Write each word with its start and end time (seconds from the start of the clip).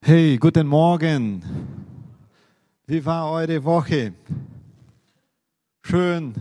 Hey, 0.00 0.38
guten 0.38 0.66
Morgen. 0.68 1.42
Wie 2.86 3.04
war 3.04 3.30
eure 3.30 3.62
Woche? 3.62 4.14
Schön, 5.82 6.34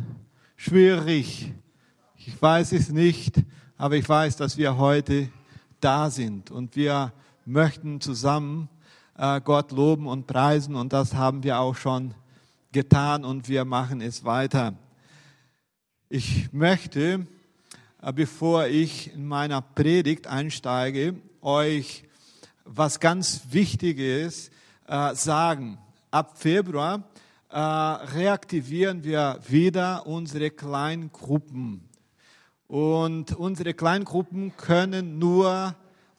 schwierig. 0.56 1.52
Ich 2.16 2.42
weiß 2.42 2.72
es 2.74 2.90
nicht, 2.90 3.44
aber 3.76 3.96
ich 3.96 4.08
weiß, 4.08 4.38
dass 4.38 4.58
wir 4.58 4.78
heute 4.78 5.30
da 5.82 6.10
sind 6.10 6.50
und 6.52 6.76
wir 6.78 7.12
möchten 7.46 8.00
zusammen 8.00 8.70
äh, 9.18 9.42
Gott 9.42 9.72
loben 9.72 10.08
und 10.08 10.28
preisen 10.28 10.76
und 10.76 10.94
das 10.94 11.16
haben 11.16 11.44
wir 11.44 11.60
auch 11.60 11.76
schon 11.76 12.14
getan 12.72 13.26
und 13.26 13.50
wir 13.50 13.66
machen 13.66 14.02
es 14.02 14.24
weiter. 14.24 14.76
Ich 16.10 16.54
möchte, 16.54 17.28
äh, 18.02 18.14
bevor 18.14 18.68
ich 18.68 19.14
in 19.14 19.28
meiner 19.28 19.62
Predigt 19.62 20.28
einsteige, 20.28 21.16
euch 21.42 22.07
was 22.68 23.00
ganz 23.00 23.42
Wichtiges 23.50 24.52
äh, 24.88 25.16
sagen. 25.16 25.78
Ab 26.12 26.38
Februar 26.38 27.04
äh, 27.50 27.58
reaktivieren 27.58 29.04
wir 29.04 29.40
wieder 29.48 30.06
unsere 30.06 30.52
Kleingruppen. 30.52 31.88
Und 32.68 33.34
unsere 33.36 33.74
Kleingruppen 33.74 34.56
können 34.58 35.18
nur 35.20 35.76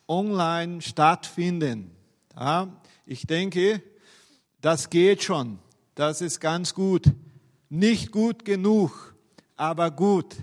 online 0.06 0.80
stattfinden. 0.80 1.90
Ja, 2.34 2.68
ich 3.04 3.26
denke, 3.26 3.82
das 4.62 4.88
geht 4.88 5.22
schon. 5.22 5.58
Das 5.94 6.22
ist 6.22 6.40
ganz 6.40 6.72
gut. 6.72 7.04
Nicht 7.68 8.12
gut 8.12 8.46
genug, 8.46 9.14
aber 9.56 9.90
gut. 9.90 10.36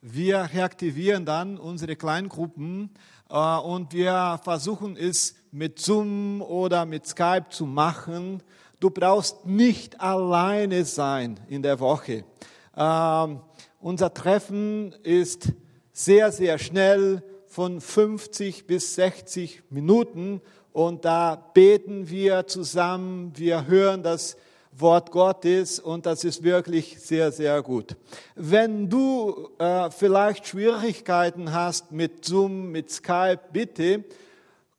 Wir 0.00 0.50
reaktivieren 0.52 1.24
dann 1.24 1.56
unsere 1.56 1.94
Kleingruppen 1.94 2.90
und 3.34 3.92
wir 3.92 4.38
versuchen 4.44 4.96
es 4.96 5.34
mit 5.50 5.80
Zoom 5.80 6.40
oder 6.40 6.86
mit 6.86 7.04
Skype 7.04 7.46
zu 7.50 7.66
machen. 7.66 8.40
Du 8.78 8.90
brauchst 8.90 9.44
nicht 9.44 10.00
alleine 10.00 10.84
sein 10.84 11.40
in 11.48 11.60
der 11.60 11.80
Woche. 11.80 12.24
Ähm, 12.76 13.40
unser 13.80 14.14
Treffen 14.14 14.94
ist 15.02 15.52
sehr, 15.92 16.30
sehr 16.30 16.58
schnell 16.58 17.24
von 17.48 17.80
50 17.80 18.68
bis 18.68 18.94
60 18.94 19.64
Minuten 19.68 20.40
und 20.72 21.04
da 21.04 21.34
beten 21.34 22.08
wir 22.08 22.46
zusammen, 22.46 23.32
wir 23.34 23.66
hören 23.66 24.04
das 24.04 24.36
Wort 24.76 25.10
Gottes 25.12 25.78
und 25.78 26.04
das 26.04 26.24
ist 26.24 26.42
wirklich 26.42 27.00
sehr, 27.00 27.30
sehr 27.30 27.62
gut. 27.62 27.96
Wenn 28.34 28.88
du 28.88 29.50
äh, 29.58 29.90
vielleicht 29.90 30.48
Schwierigkeiten 30.48 31.52
hast 31.52 31.92
mit 31.92 32.24
Zoom, 32.24 32.72
mit 32.72 32.90
Skype, 32.90 33.40
bitte 33.52 34.04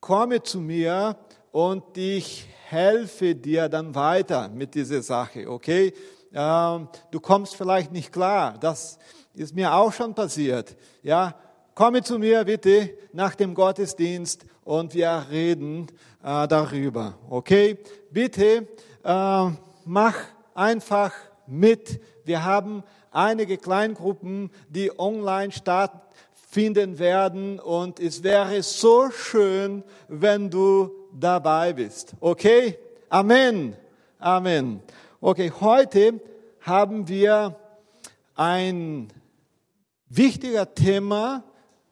komme 0.01 0.43
zu 0.43 0.59
mir 0.59 1.15
und 1.51 1.97
ich 1.97 2.45
helfe 2.67 3.35
dir 3.35 3.69
dann 3.69 3.95
weiter 3.95 4.49
mit 4.49 4.75
dieser 4.75 5.01
Sache, 5.01 5.49
okay? 5.49 5.93
Ähm, 6.33 6.89
du 7.11 7.19
kommst 7.21 7.55
vielleicht 7.55 7.93
nicht 7.93 8.11
klar, 8.11 8.57
das 8.59 8.99
ist 9.33 9.55
mir 9.55 9.73
auch 9.73 9.93
schon 9.93 10.13
passiert, 10.13 10.75
ja? 11.03 11.35
Komme 11.73 12.03
zu 12.03 12.19
mir 12.19 12.43
bitte 12.43 12.97
nach 13.13 13.35
dem 13.35 13.53
Gottesdienst 13.53 14.45
und 14.63 14.93
wir 14.93 15.25
reden 15.29 15.87
äh, 16.23 16.47
darüber, 16.47 17.17
okay? 17.29 17.77
Bitte 18.11 18.67
äh, 19.03 19.49
mach 19.85 20.15
einfach 20.53 21.13
mit. 21.47 22.01
Wir 22.25 22.43
haben 22.43 22.83
einige 23.11 23.57
Kleingruppen, 23.57 24.51
die 24.69 24.97
online 24.99 25.51
starten 25.51 26.01
finden 26.49 26.99
werden 26.99 27.59
und 27.59 27.99
es 27.99 28.23
wäre 28.23 28.63
so 28.63 29.11
schön, 29.11 29.83
wenn 30.07 30.49
du 30.49 30.89
dabei 31.13 31.73
bist. 31.73 32.13
Okay? 32.21 32.79
Amen. 33.09 33.75
Amen. 34.19 34.81
Okay, 35.19 35.51
heute 35.59 36.21
haben 36.61 37.07
wir 37.09 37.59
ein 38.35 39.09
wichtiger 40.07 40.73
Thema 40.73 41.43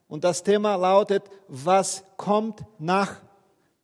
und 0.08 0.24
das 0.24 0.44
Thema 0.44 0.76
lautet, 0.76 1.24
was 1.50 2.04
kommt 2.16 2.64
nach 2.80 3.18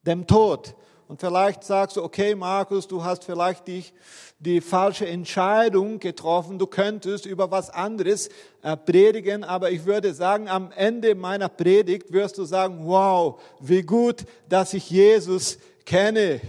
dem 0.05 0.27
Tod? 0.27 0.75
Und 1.09 1.19
vielleicht 1.19 1.63
sagst 1.63 1.97
du, 1.97 2.03
okay, 2.03 2.35
Markus, 2.35 2.87
du 2.87 3.03
hast 3.03 3.23
vielleicht 3.23 3.67
dich 3.67 3.93
die 4.37 4.61
falsche 4.61 5.07
Entscheidung 5.07 5.97
getroffen. 5.97 6.59
Du 6.59 6.67
könntest 6.67 7.25
über 7.25 7.49
was 7.49 7.71
anderes 7.71 8.29
äh, 8.61 8.77
predigen, 8.77 9.43
aber 9.43 9.71
ich 9.71 9.85
würde 9.85 10.13
sagen, 10.13 10.47
am 10.47 10.71
Ende 10.71 11.15
meiner 11.15 11.49
Predigt 11.49 12.13
wirst 12.13 12.37
du 12.37 12.45
sagen, 12.45 12.81
wow, 12.83 13.41
wie 13.59 13.81
gut, 13.81 14.23
dass 14.49 14.75
ich 14.75 14.91
Jesus 14.91 15.57
kenne. 15.83 16.41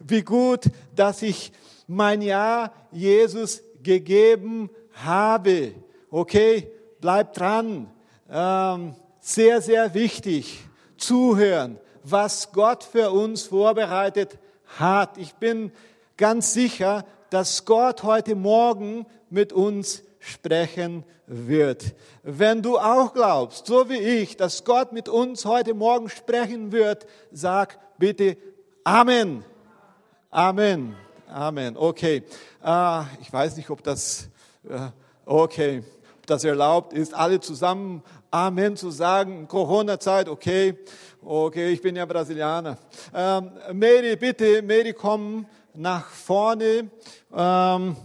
Wie 0.00 0.22
gut, 0.22 0.64
dass 0.96 1.22
ich 1.22 1.52
mein 1.86 2.20
Ja 2.20 2.72
Jesus 2.90 3.62
gegeben 3.84 4.68
habe. 4.94 5.74
Okay, 6.10 6.72
bleib 7.00 7.34
dran. 7.34 7.88
Ähm, 8.28 8.96
sehr, 9.20 9.62
sehr 9.62 9.94
wichtig. 9.94 10.64
Zuhören 10.96 11.78
was 12.10 12.52
Gott 12.52 12.84
für 12.84 13.10
uns 13.10 13.42
vorbereitet 13.42 14.38
hat. 14.78 15.18
Ich 15.18 15.34
bin 15.34 15.72
ganz 16.16 16.52
sicher, 16.52 17.04
dass 17.30 17.64
Gott 17.64 18.02
heute 18.02 18.34
Morgen 18.34 19.06
mit 19.30 19.52
uns 19.52 20.02
sprechen 20.18 21.04
wird. 21.26 21.94
Wenn 22.22 22.62
du 22.62 22.78
auch 22.78 23.12
glaubst, 23.12 23.66
so 23.66 23.88
wie 23.88 23.98
ich, 23.98 24.36
dass 24.36 24.64
Gott 24.64 24.92
mit 24.92 25.08
uns 25.08 25.44
heute 25.44 25.74
Morgen 25.74 26.08
sprechen 26.08 26.72
wird, 26.72 27.06
sag 27.30 27.78
bitte 27.98 28.36
Amen. 28.84 29.44
Amen. 30.30 30.96
Amen. 31.30 31.76
Okay. 31.76 32.22
Uh, 32.64 33.02
ich 33.20 33.30
weiß 33.30 33.56
nicht, 33.58 33.68
ob 33.68 33.82
das, 33.82 34.28
uh, 34.64 34.88
okay, 35.26 35.82
ob 36.18 36.26
das 36.26 36.44
erlaubt 36.44 36.94
ist, 36.94 37.12
alle 37.12 37.40
zusammen 37.40 38.02
Amen 38.30 38.76
zu 38.76 38.90
sagen. 38.90 39.48
Corona-Zeit, 39.48 40.28
okay. 40.28 40.78
Okay, 41.20 41.72
ich 41.72 41.82
bin 41.82 41.96
ja 41.96 42.06
Brasilianer. 42.06 42.78
Ähm, 43.12 43.50
Mary, 43.72 44.14
bitte, 44.14 44.62
Mary, 44.62 44.92
komm 44.92 45.46
nach 45.74 46.08
vorne. 46.08 46.90
Ähm, 47.34 47.96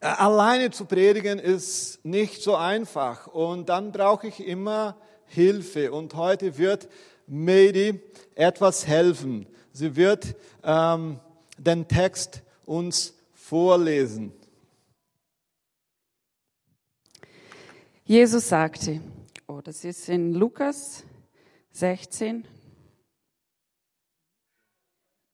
alleine 0.00 0.70
zu 0.72 0.86
predigen 0.86 1.38
ist 1.38 2.04
nicht 2.04 2.42
so 2.42 2.56
einfach 2.56 3.28
und 3.28 3.68
dann 3.68 3.92
brauche 3.92 4.26
ich 4.26 4.44
immer 4.44 4.96
Hilfe. 5.26 5.92
Und 5.92 6.14
heute 6.14 6.58
wird 6.58 6.88
Mary 7.28 8.00
etwas 8.34 8.88
helfen. 8.88 9.46
Sie 9.72 9.94
wird 9.94 10.34
ähm, 10.64 11.20
den 11.56 11.86
Text 11.86 12.42
uns 12.64 13.14
vorlesen. 13.34 14.32
Jesus 18.04 18.48
sagte, 18.48 19.00
oh, 19.46 19.60
das 19.62 19.84
ist 19.84 20.08
in 20.08 20.34
Lukas 20.34 21.04
16, 21.76 22.46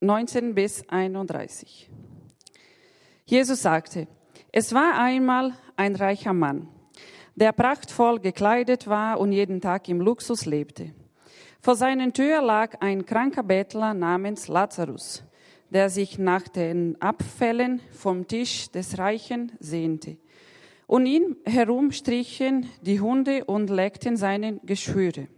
19 0.00 0.56
bis 0.56 0.82
31. 0.88 1.88
Jesus 3.24 3.62
sagte, 3.62 4.08
es 4.50 4.74
war 4.74 4.98
einmal 4.98 5.52
ein 5.76 5.94
reicher 5.94 6.32
Mann, 6.32 6.66
der 7.36 7.52
prachtvoll 7.52 8.18
gekleidet 8.18 8.88
war 8.88 9.20
und 9.20 9.30
jeden 9.30 9.60
Tag 9.60 9.88
im 9.88 10.00
Luxus 10.00 10.44
lebte. 10.44 10.92
Vor 11.60 11.76
seinen 11.76 12.12
Tür 12.12 12.42
lag 12.42 12.80
ein 12.80 13.06
kranker 13.06 13.44
Bettler 13.44 13.94
namens 13.94 14.48
Lazarus, 14.48 15.22
der 15.70 15.90
sich 15.90 16.18
nach 16.18 16.48
den 16.48 17.00
Abfällen 17.00 17.80
vom 17.92 18.26
Tisch 18.26 18.68
des 18.72 18.98
Reichen 18.98 19.52
sehnte. 19.60 20.16
Und 20.88 21.06
ihn 21.06 21.36
herum 21.44 21.92
strichen 21.92 22.68
die 22.80 22.98
Hunde 23.00 23.44
und 23.44 23.70
leckten 23.70 24.16
seine 24.16 24.58
Geschwüre. 24.64 25.28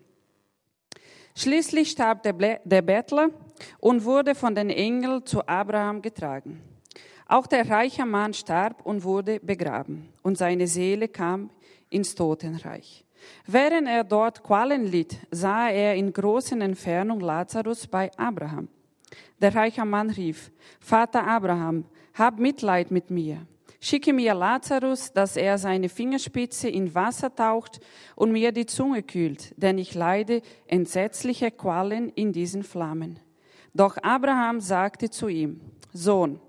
Schließlich 1.36 1.90
starb 1.90 2.22
der, 2.22 2.32
Bettler 2.82 3.30
und 3.80 4.04
wurde 4.04 4.34
von 4.34 4.54
den 4.54 4.70
Engeln 4.70 5.26
zu 5.26 5.46
Abraham 5.46 6.00
getragen. 6.00 6.62
Auch 7.26 7.46
der 7.46 7.68
reiche 7.68 8.06
Mann 8.06 8.34
starb 8.34 8.86
und 8.86 9.02
wurde 9.02 9.40
begraben, 9.40 10.08
und 10.22 10.38
seine 10.38 10.66
Seele 10.68 11.08
kam 11.08 11.50
ins 11.90 12.14
Totenreich. 12.14 13.04
Während 13.46 13.88
er 13.88 14.04
dort 14.04 14.44
Qualen 14.44 14.84
litt, 14.84 15.18
sah 15.30 15.68
er 15.70 15.94
in 15.94 16.12
großen 16.12 16.60
Entfernung 16.60 17.20
Lazarus 17.20 17.86
bei 17.86 18.10
Abraham. 18.16 18.68
Der 19.40 19.54
reiche 19.54 19.84
Mann 19.84 20.10
rief, 20.10 20.52
Vater 20.78 21.26
Abraham, 21.26 21.84
hab 22.14 22.38
Mitleid 22.38 22.90
mit 22.90 23.10
mir. 23.10 23.46
Schicke 23.84 24.14
mir 24.14 24.32
Lazarus, 24.32 25.12
dass 25.12 25.36
er 25.36 25.58
seine 25.58 25.90
Fingerspitze 25.90 26.70
in 26.70 26.94
Wasser 26.94 27.34
taucht 27.34 27.80
und 28.16 28.32
mir 28.32 28.50
die 28.50 28.64
Zunge 28.64 29.02
kühlt, 29.02 29.52
denn 29.62 29.76
ich 29.76 29.92
leide 29.92 30.40
entsetzliche 30.66 31.50
Qualen 31.50 32.08
in 32.08 32.32
diesen 32.32 32.62
Flammen. 32.62 33.20
Doch 33.74 33.98
Abraham 33.98 34.60
sagte 34.60 35.10
zu 35.10 35.28
ihm, 35.28 35.60
Sohn, 35.92 36.40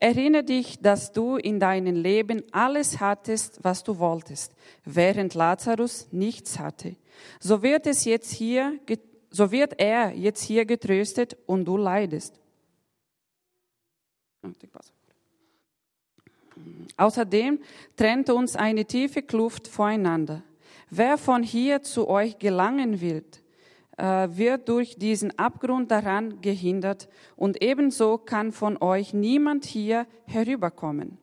erinnere 0.00 0.42
dich, 0.42 0.80
dass 0.80 1.12
du 1.12 1.36
in 1.36 1.60
deinem 1.60 1.94
Leben 1.94 2.42
alles 2.50 2.98
hattest, 2.98 3.62
was 3.62 3.84
du 3.84 4.00
wolltest, 4.00 4.52
während 4.84 5.34
Lazarus 5.34 6.08
nichts 6.10 6.58
hatte. 6.58 6.96
So 7.38 7.62
wird 7.62 7.86
es 7.86 8.04
jetzt 8.04 8.32
hier 8.32 8.80
so 9.30 9.52
wird 9.52 9.78
er 9.78 10.12
jetzt 10.12 10.42
hier 10.42 10.64
getröstet 10.64 11.36
und 11.46 11.66
du 11.66 11.76
leidest. 11.76 12.40
Außerdem 16.96 17.60
trennt 17.96 18.30
uns 18.30 18.56
eine 18.56 18.84
tiefe 18.84 19.22
Kluft 19.22 19.68
voreinander. 19.68 20.42
Wer 20.90 21.18
von 21.18 21.42
hier 21.42 21.82
zu 21.82 22.08
euch 22.08 22.38
gelangen 22.38 23.00
will, 23.00 23.24
äh, 23.96 24.28
wird 24.30 24.68
durch 24.68 24.96
diesen 24.96 25.38
Abgrund 25.38 25.90
daran 25.90 26.40
gehindert 26.40 27.08
und 27.36 27.62
ebenso 27.62 28.18
kann 28.18 28.50
von 28.50 28.76
euch 28.82 29.14
niemand 29.14 29.64
hier 29.64 30.06
herüberkommen. 30.26 31.18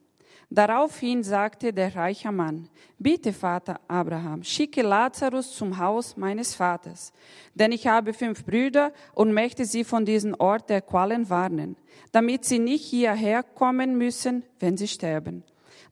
Daraufhin 0.50 1.24
sagte 1.24 1.74
der 1.74 1.94
reiche 1.94 2.32
Mann, 2.32 2.70
bitte 2.98 3.34
Vater 3.34 3.82
Abraham, 3.90 4.44
schicke 4.44 4.82
Lazarus 4.82 5.54
zum 5.54 5.78
Haus 5.78 6.16
meines 6.16 6.56
Vaters, 6.56 7.12
denn 7.54 7.74
ich 7.74 7.86
habe 7.86 8.14
fünf 8.14 8.46
Brüder 8.46 8.94
und 9.14 9.34
möchte 9.34 9.66
sie 9.66 9.84
von 9.84 10.06
diesem 10.06 10.36
Ort 10.40 10.70
der 10.70 10.82
Qualen 10.82 11.30
warnen, 11.30 11.76
damit 12.14 12.46
sie 12.46 12.60
nicht 12.60 12.86
hierher 12.86 13.44
kommen 13.44 13.98
müssen, 13.98 14.44
wenn 14.60 14.78
sie 14.78 14.88
sterben. 14.88 15.44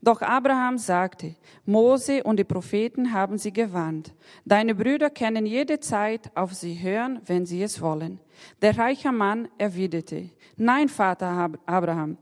Doch 0.01 0.21
Abraham 0.21 0.77
sagte, 0.77 1.35
Mose 1.65 2.23
und 2.23 2.37
die 2.37 2.43
Propheten 2.43 3.11
haben 3.11 3.37
sie 3.37 3.51
gewarnt. 3.51 4.13
Deine 4.45 4.75
Brüder 4.75 5.09
können 5.09 5.45
jede 5.45 5.79
Zeit 5.79 6.31
auf 6.35 6.53
sie 6.53 6.81
hören, 6.81 7.19
wenn 7.25 7.45
sie 7.45 7.63
es 7.63 7.81
wollen. 7.81 8.19
Der 8.61 8.77
reiche 8.77 9.11
Mann 9.11 9.47
erwiderte, 9.57 10.29
Nein, 10.57 10.87
Vater 10.87 11.51
Abraham, 11.65 12.17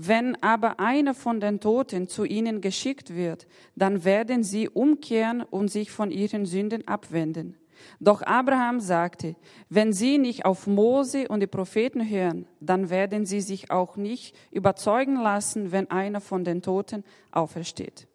wenn 0.00 0.40
aber 0.44 0.78
einer 0.78 1.12
von 1.12 1.40
den 1.40 1.58
Toten 1.58 2.06
zu 2.06 2.24
ihnen 2.24 2.60
geschickt 2.60 3.16
wird, 3.16 3.48
dann 3.74 4.04
werden 4.04 4.44
sie 4.44 4.68
umkehren 4.68 5.42
und 5.42 5.72
sich 5.72 5.90
von 5.90 6.12
ihren 6.12 6.46
Sünden 6.46 6.86
abwenden. 6.86 7.56
Doch 7.98 8.22
Abraham 8.22 8.78
sagte, 8.78 9.34
wenn 9.68 9.92
sie 9.92 10.18
nicht 10.18 10.44
auf 10.44 10.68
Mose 10.68 11.26
und 11.26 11.40
die 11.40 11.48
Propheten 11.48 12.08
hören, 12.08 12.46
dann 12.60 12.90
werden 12.90 13.26
sie 13.26 13.40
sich 13.40 13.72
auch 13.72 13.96
nicht 13.96 14.36
überzeugen 14.52 15.20
lassen, 15.20 15.72
wenn 15.72 15.90
einer 15.90 16.20
von 16.20 16.44
den 16.44 16.62
Toten 16.62 17.02
aufersteht. 17.32 18.06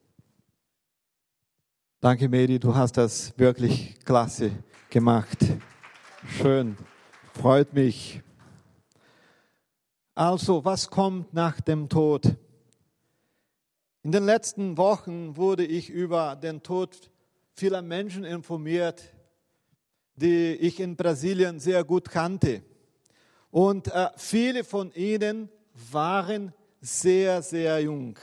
Danke, 2.00 2.30
Medi, 2.30 2.60
du 2.60 2.76
hast 2.76 2.96
das 2.98 3.38
wirklich 3.38 3.96
klasse 4.06 4.52
gemacht. 4.90 5.38
Schön, 6.28 6.78
freut 7.34 7.74
mich. 7.74 8.22
Also, 10.16 10.64
was 10.64 10.92
kommt 10.92 11.34
nach 11.34 11.60
dem 11.60 11.90
Tod? 11.90 12.36
In 14.04 14.12
den 14.12 14.26
letzten 14.26 14.78
Wochen 14.78 15.36
wurde 15.38 15.66
ich 15.66 15.90
über 15.90 16.36
den 16.36 16.62
Tod 16.62 17.10
vieler 17.56 17.82
Menschen 17.82 18.24
informiert, 18.24 19.12
die 20.16 20.54
ich 20.54 20.80
in 20.80 20.96
Brasilien 20.96 21.60
sehr 21.60 21.84
gut 21.84 22.12
kannte. 22.12 22.62
Und 23.50 23.88
äh, 23.88 24.12
viele 24.16 24.64
von 24.64 24.94
ihnen 24.94 25.50
waren 25.92 26.54
sehr, 26.80 27.42
sehr 27.42 27.80
jung. 27.80 28.20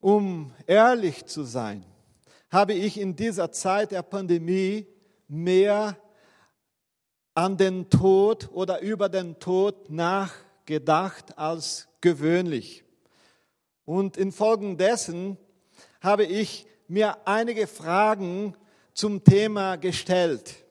Um 0.00 0.52
ehrlich 0.66 1.24
zu 1.26 1.44
sein, 1.44 1.84
habe 2.50 2.72
ich 2.72 2.98
in 2.98 3.14
dieser 3.14 3.52
Zeit 3.52 3.92
der 3.92 4.02
Pandemie 4.02 4.88
mehr 5.28 5.96
an 7.38 7.56
den 7.56 7.88
Tod 7.88 8.50
oder 8.52 8.80
über 8.80 9.08
den 9.08 9.38
Tod 9.38 9.90
nachgedacht 9.90 11.38
als 11.38 11.86
gewöhnlich. 12.00 12.82
Und 13.84 14.16
infolgedessen 14.16 15.38
habe 16.00 16.24
ich 16.24 16.66
mir 16.88 17.16
einige 17.28 17.68
Fragen 17.68 18.56
zum 18.92 19.22
Thema 19.22 19.76
gestellt. 19.76 20.64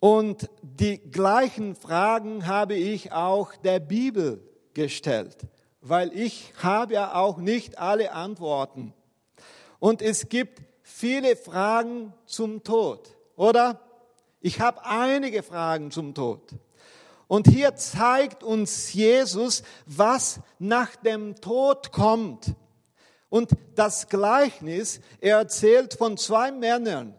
Und 0.00 0.48
die 0.62 0.96
gleichen 1.10 1.74
Fragen 1.74 2.46
habe 2.46 2.74
ich 2.74 3.12
auch 3.12 3.54
der 3.56 3.78
Bibel 3.78 4.42
gestellt, 4.72 5.36
weil 5.82 6.16
ich 6.16 6.54
habe 6.62 6.94
ja 6.94 7.14
auch 7.14 7.36
nicht 7.36 7.76
alle 7.76 8.12
Antworten. 8.12 8.94
Und 9.78 10.00
es 10.00 10.30
gibt 10.30 10.62
viele 10.80 11.36
Fragen 11.36 12.14
zum 12.24 12.62
Tod, 12.64 13.14
oder? 13.36 13.82
Ich 14.40 14.60
habe 14.60 14.84
einige 14.84 15.42
Fragen 15.42 15.90
zum 15.90 16.14
Tod. 16.14 16.40
Und 17.26 17.48
hier 17.48 17.74
zeigt 17.74 18.42
uns 18.42 18.92
Jesus, 18.92 19.62
was 19.84 20.40
nach 20.58 20.96
dem 20.96 21.34
Tod 21.40 21.92
kommt. 21.92 22.54
Und 23.28 23.50
das 23.74 24.08
Gleichnis, 24.08 25.00
er 25.20 25.38
erzählt 25.38 25.94
von 25.94 26.16
zwei 26.16 26.50
Männern, 26.50 27.14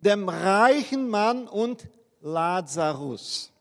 dem 0.00 0.28
reichen 0.28 1.08
Mann 1.08 1.48
und 1.48 1.88
Lazarus. 2.22 3.52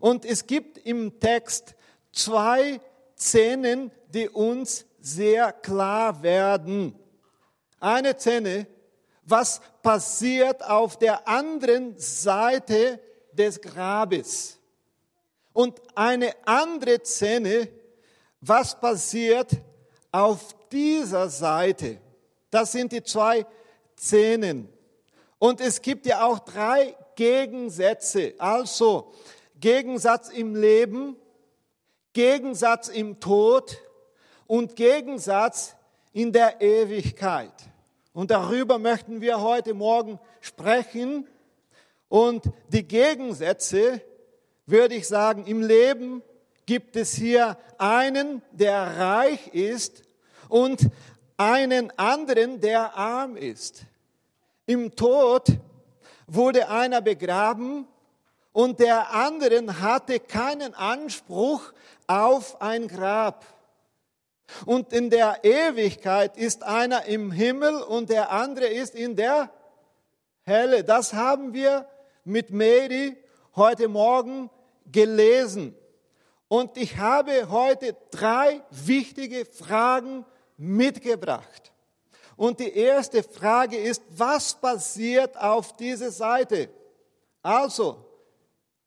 Und 0.00 0.24
es 0.24 0.46
gibt 0.46 0.78
im 0.78 1.20
Text 1.20 1.74
zwei 2.10 2.80
Szenen, 3.16 3.92
die 4.08 4.28
uns 4.28 4.86
sehr 5.00 5.52
klar 5.52 6.22
werden. 6.22 6.98
Eine 7.78 8.18
Szene 8.18 8.66
was 9.26 9.60
passiert 9.82 10.62
auf 10.64 10.98
der 10.98 11.26
anderen 11.26 11.98
Seite 11.98 13.00
des 13.32 13.60
Grabes. 13.60 14.58
Und 15.52 15.80
eine 15.94 16.34
andere 16.44 17.00
Szene, 17.04 17.68
was 18.40 18.78
passiert 18.78 19.50
auf 20.10 20.54
dieser 20.70 21.28
Seite. 21.28 21.98
Das 22.50 22.72
sind 22.72 22.92
die 22.92 23.02
zwei 23.02 23.46
Szenen. 23.98 24.68
Und 25.38 25.60
es 25.60 25.80
gibt 25.80 26.06
ja 26.06 26.26
auch 26.26 26.40
drei 26.40 26.96
Gegensätze. 27.16 28.34
Also 28.38 29.12
Gegensatz 29.60 30.28
im 30.28 30.54
Leben, 30.54 31.16
Gegensatz 32.12 32.88
im 32.88 33.18
Tod 33.20 33.76
und 34.46 34.76
Gegensatz 34.76 35.74
in 36.12 36.32
der 36.32 36.60
Ewigkeit. 36.60 37.52
Und 38.14 38.30
darüber 38.30 38.78
möchten 38.78 39.20
wir 39.20 39.40
heute 39.40 39.74
Morgen 39.74 40.20
sprechen. 40.40 41.26
Und 42.08 42.44
die 42.68 42.86
Gegensätze, 42.86 44.00
würde 44.66 44.94
ich 44.94 45.08
sagen, 45.08 45.46
im 45.46 45.60
Leben 45.60 46.22
gibt 46.64 46.94
es 46.94 47.12
hier 47.12 47.58
einen, 47.76 48.40
der 48.52 48.98
reich 48.98 49.48
ist 49.48 50.04
und 50.48 50.90
einen 51.36 51.90
anderen, 51.98 52.60
der 52.60 52.96
arm 52.96 53.36
ist. 53.36 53.82
Im 54.64 54.94
Tod 54.94 55.48
wurde 56.28 56.68
einer 56.68 57.00
begraben 57.00 57.88
und 58.52 58.78
der 58.78 59.12
andere 59.12 59.80
hatte 59.80 60.20
keinen 60.20 60.72
Anspruch 60.74 61.72
auf 62.06 62.62
ein 62.62 62.86
Grab. 62.86 63.44
Und 64.66 64.92
in 64.92 65.10
der 65.10 65.44
Ewigkeit 65.44 66.36
ist 66.36 66.62
einer 66.62 67.06
im 67.06 67.32
Himmel 67.32 67.82
und 67.82 68.10
der 68.10 68.30
andere 68.30 68.66
ist 68.66 68.94
in 68.94 69.16
der 69.16 69.50
Hölle. 70.46 70.84
Das 70.84 71.14
haben 71.14 71.54
wir 71.54 71.88
mit 72.24 72.50
Mary 72.50 73.16
heute 73.56 73.88
Morgen 73.88 74.50
gelesen. 74.90 75.74
Und 76.48 76.76
ich 76.76 76.98
habe 76.98 77.50
heute 77.50 77.96
drei 78.10 78.62
wichtige 78.70 79.44
Fragen 79.44 80.24
mitgebracht. 80.56 81.72
Und 82.36 82.60
die 82.60 82.76
erste 82.76 83.22
Frage 83.22 83.76
ist, 83.76 84.02
was 84.10 84.54
passiert 84.54 85.36
auf 85.36 85.76
dieser 85.76 86.10
Seite? 86.10 86.68
Also, 87.42 88.04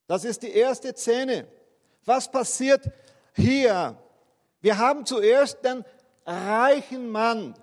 das 0.08 0.26
ist 0.26 0.44
die 0.44 0.52
erste 0.52 0.96
Szene. 0.96 1.48
Was 2.06 2.30
passiert 2.30 2.90
hier? 3.36 3.98
Wir 4.68 4.78
haben 4.80 5.06
zuerst 5.06 5.64
den 5.64 5.86
reichen 6.26 7.10
Mann. 7.10 7.54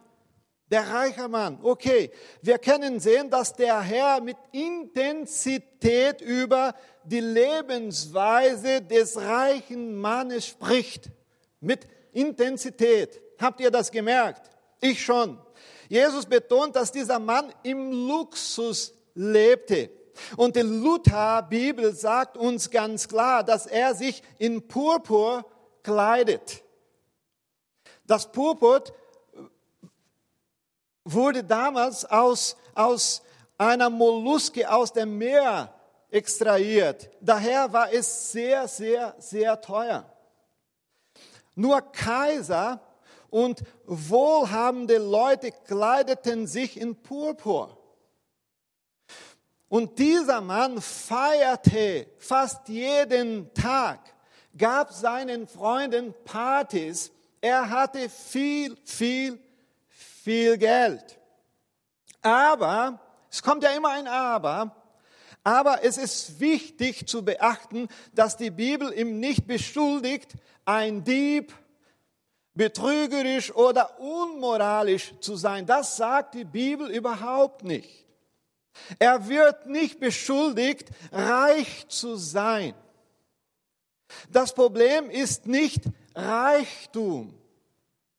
Der 0.71 0.89
reiche 0.89 1.29
Mann. 1.29 1.59
Okay, 1.63 2.11
wir 2.41 2.57
können 2.57 2.99
sehen, 2.99 3.29
dass 3.29 3.53
der 3.53 3.79
Herr 3.83 4.23
mit 4.23 4.39
Intensität 4.53 6.23
über 6.23 6.75
die 7.05 7.21
Lebensweise 7.21 8.81
des 8.81 9.19
reichen 9.19 10.01
Mannes 10.01 10.47
spricht. 10.47 11.11
Mit 11.61 11.87
Intensität. 12.15 13.21
Habt 13.39 13.61
ihr 13.61 13.71
das 13.71 13.91
gemerkt? 13.91 14.51
Ich 14.81 15.05
schon. 15.05 15.39
Jesus 15.91 16.25
betont, 16.25 16.75
dass 16.75 16.91
dieser 16.91 17.19
Mann 17.19 17.53
im 17.65 18.09
Luxus 18.09 18.95
lebte. 19.15 19.91
Und 20.39 20.57
die 20.57 20.63
Luther-Bibel 20.63 21.95
sagt 21.95 22.39
uns 22.39 22.71
ganz 22.71 23.07
klar, 23.07 23.45
dass 23.45 23.67
er 23.67 23.95
sich 23.95 24.23
in 24.39 24.67
Purpur 24.67 25.45
kleidet. 25.83 26.64
Das 28.07 28.31
Purpur 28.31 28.85
wurde 31.05 31.45
damals 31.45 32.05
aus, 32.05 32.57
aus 32.75 33.23
einer 33.59 33.91
Molluske 33.91 34.71
aus 34.71 34.93
dem 34.93 35.19
Meer 35.19 35.73
extrahiert. 36.11 37.11
Daher 37.21 37.73
war 37.73 37.93
es 37.93 38.33
sehr, 38.33 38.69
sehr, 38.69 39.15
sehr 39.19 39.61
teuer. 39.61 40.05
Nur 41.55 41.81
Kaiser 41.81 42.81
und 43.31 43.63
wohlhabende 43.87 44.99
Leute 44.99 45.51
kleideten 45.51 46.47
sich 46.47 46.81
in 46.81 46.95
Purpur. 46.95 47.77
Und 49.69 49.99
dieser 49.99 50.41
Mann 50.41 50.81
feierte 50.81 52.07
fast 52.19 52.69
jeden 52.69 53.53
Tag, 53.55 53.99
gab 54.57 54.93
seinen 54.93 55.49
Freunden 55.49 56.15
Partys. 56.25 57.11
Er 57.45 57.69
hatte 57.69 58.09
viel, 58.09 58.75
viel, 58.87 59.39
viel 59.91 60.57
Geld. 60.57 61.21
Aber, 62.23 62.99
es 63.31 63.43
kommt 63.43 63.63
ja 63.63 63.69
immer 63.73 63.91
ein 63.91 64.07
Aber, 64.07 64.75
aber 65.43 65.85
es 65.85 65.99
ist 65.99 66.41
wichtig 66.41 67.07
zu 67.07 67.23
beachten, 67.23 67.89
dass 68.15 68.39
die 68.39 68.51
Bibel 68.51 68.91
ihm 68.95 69.21
nicht 69.21 69.47
beschuldigt, 69.47 70.33
ein 70.65 71.05
Dieb, 71.05 71.53
betrügerisch 72.55 73.55
oder 73.55 74.01
unmoralisch 74.01 75.13
zu 75.21 75.37
sein. 75.37 75.67
Das 75.67 75.99
sagt 75.99 76.33
die 76.37 76.47
Bibel 76.47 76.89
überhaupt 76.89 77.63
nicht. 77.63 78.07
Er 78.99 79.29
wird 79.29 79.67
nicht 79.67 80.01
beschuldigt, 80.01 80.89
reich 81.13 81.89
zu 81.89 82.17
sein. 82.17 82.73
Das 84.31 84.55
Problem 84.55 85.11
ist 85.11 85.47
nicht 85.47 85.83
Reichtum, 86.15 87.35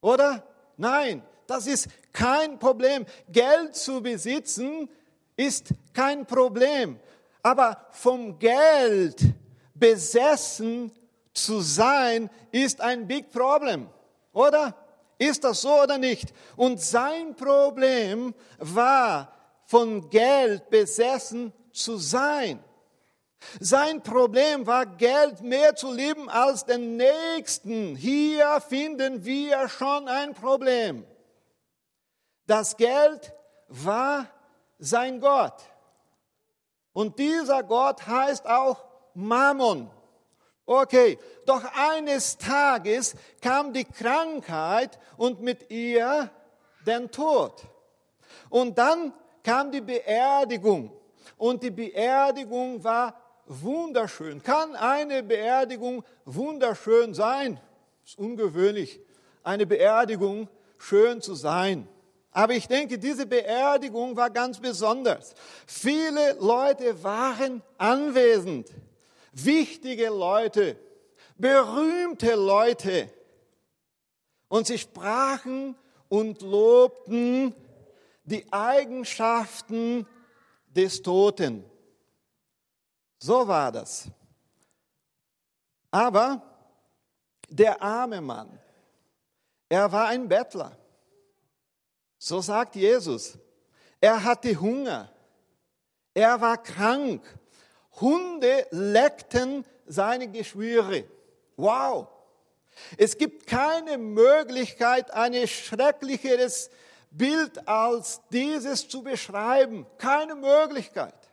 oder? 0.02 0.44
Nein, 0.78 1.24
das 1.48 1.68
ist 1.68 1.88
kein 2.12 2.60
Problem. 2.60 3.06
Geld 3.30 3.76
zu 3.76 4.02
besitzen 4.02 4.90
ist 5.36 5.70
kein 5.94 6.26
Problem. 6.26 7.00
Aber 7.42 7.88
vom 7.92 8.38
Geld 8.40 9.22
besessen 9.74 10.92
zu 11.34 11.60
sein, 11.60 12.30
ist 12.52 12.82
ein 12.82 13.08
Big 13.08 13.32
Problem, 13.32 13.90
oder? 14.34 14.76
Ist 15.18 15.44
das 15.44 15.62
so 15.62 15.84
oder 15.84 15.98
nicht? 15.98 16.34
Und 16.56 16.82
sein 16.82 17.36
Problem 17.36 18.34
war, 18.58 19.32
von 19.66 20.10
Geld 20.10 20.70
besessen 20.70 21.54
zu 21.72 21.98
sein. 21.98 22.64
Sein 23.60 24.02
Problem 24.02 24.66
war, 24.68 24.86
Geld 24.86 25.42
mehr 25.42 25.76
zu 25.76 25.92
lieben 25.92 26.30
als 26.30 26.66
den 26.66 26.98
Nächsten. 26.98 27.96
Hier 27.96 28.62
finden 28.62 29.24
wir 29.24 29.70
schon 29.70 30.08
ein 30.08 30.34
Problem. 30.34 31.06
Das 32.48 32.76
Geld 32.78 33.34
war 33.68 34.28
sein 34.78 35.20
Gott. 35.20 35.62
Und 36.94 37.20
dieser 37.20 37.64
Gott 37.64 38.06
heißt 38.06 38.48
auch 38.48 38.86
Mammon. 39.14 39.90
Okay, 40.66 41.20
doch 41.46 41.64
eines 41.76 42.38
Tages 42.38 43.16
kam 43.42 43.72
die 43.72 43.86
Krankheit 43.86 45.00
und 45.18 45.42
mit 45.42 45.70
ihr 45.70 46.30
den 46.86 47.12
Tod. 47.12 47.64
Und 48.50 48.78
dann 48.78 49.14
kam 49.44 49.72
die 49.72 49.82
Beerdigung. 49.82 50.92
Und 51.38 51.62
die 51.62 51.72
Beerdigung 51.72 52.84
war 52.84 53.14
wunderschön. 53.46 54.42
Kann 54.44 54.76
eine 54.76 55.24
Beerdigung 55.24 56.04
wunderschön 56.26 57.14
sein? 57.14 57.60
ist 58.06 58.20
ungewöhnlich, 58.20 59.00
eine 59.44 59.66
Beerdigung 59.66 60.48
schön 60.78 61.22
zu 61.22 61.34
sein. 61.36 61.88
Aber 62.32 62.54
ich 62.54 62.68
denke, 62.68 63.00
diese 63.00 63.26
Beerdigung 63.26 64.16
war 64.16 64.30
ganz 64.30 64.60
besonders. 64.60 65.34
Viele 65.66 66.34
Leute 66.34 67.02
waren 67.04 67.64
anwesend. 67.78 68.70
Wichtige 69.32 70.10
Leute, 70.10 70.78
berühmte 71.38 72.36
Leute. 72.36 73.10
Und 74.50 74.68
sie 74.68 74.78
sprachen 74.78 75.76
und 76.10 76.42
lobten 76.42 77.56
die 78.26 78.46
Eigenschaften 78.52 80.06
des 80.68 81.02
Toten. 81.02 81.64
So 83.26 83.48
war 83.48 83.72
das. 83.72 84.06
Aber 85.90 86.44
der 87.50 87.82
arme 87.82 88.22
Mann, 88.22 88.60
er 89.68 89.92
war 89.92 90.10
ein 90.10 90.28
Bettler. 90.28 90.78
So 92.20 92.40
sagt 92.40 92.76
Jesus. 92.76 93.36
Er 94.00 94.24
hatte 94.24 94.60
Hunger. 94.62 95.12
Er 96.14 96.40
war 96.40 96.62
krank. 96.62 97.24
Hunde 98.00 98.68
leckten 98.70 99.66
seine 99.88 100.28
Geschwüre. 100.28 101.06
Wow. 101.56 102.08
Es 102.96 103.18
gibt 103.18 103.48
keine 103.48 103.98
Möglichkeit, 103.98 105.10
ein 105.10 105.48
schrecklicheres 105.48 106.70
Bild 107.10 107.68
als 107.68 108.22
dieses 108.32 108.88
zu 108.88 109.02
beschreiben. 109.02 109.88
Keine 109.98 110.36
Möglichkeit. 110.36 111.25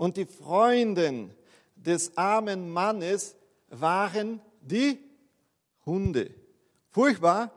Und 0.00 0.16
die 0.16 0.24
Freunde 0.24 1.28
des 1.76 2.16
armen 2.16 2.70
Mannes 2.70 3.36
waren 3.68 4.40
die 4.62 4.98
Hunde. 5.84 6.34
Furchtbar. 6.88 7.50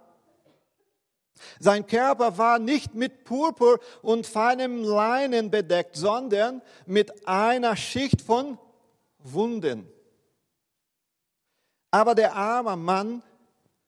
Sein 1.62 1.88
Körper 1.88 2.38
war 2.38 2.60
nicht 2.60 2.96
mit 2.96 3.24
Purpur 3.24 3.80
und 4.02 4.28
feinem 4.28 4.84
Leinen 4.84 5.52
bedeckt, 5.52 5.96
sondern 5.96 6.62
mit 6.86 7.26
einer 7.26 7.78
Schicht 7.78 8.22
von 8.22 8.58
Wunden. 9.20 9.88
Aber 11.92 12.14
der 12.14 12.36
arme 12.36 12.76
Mann 12.76 13.24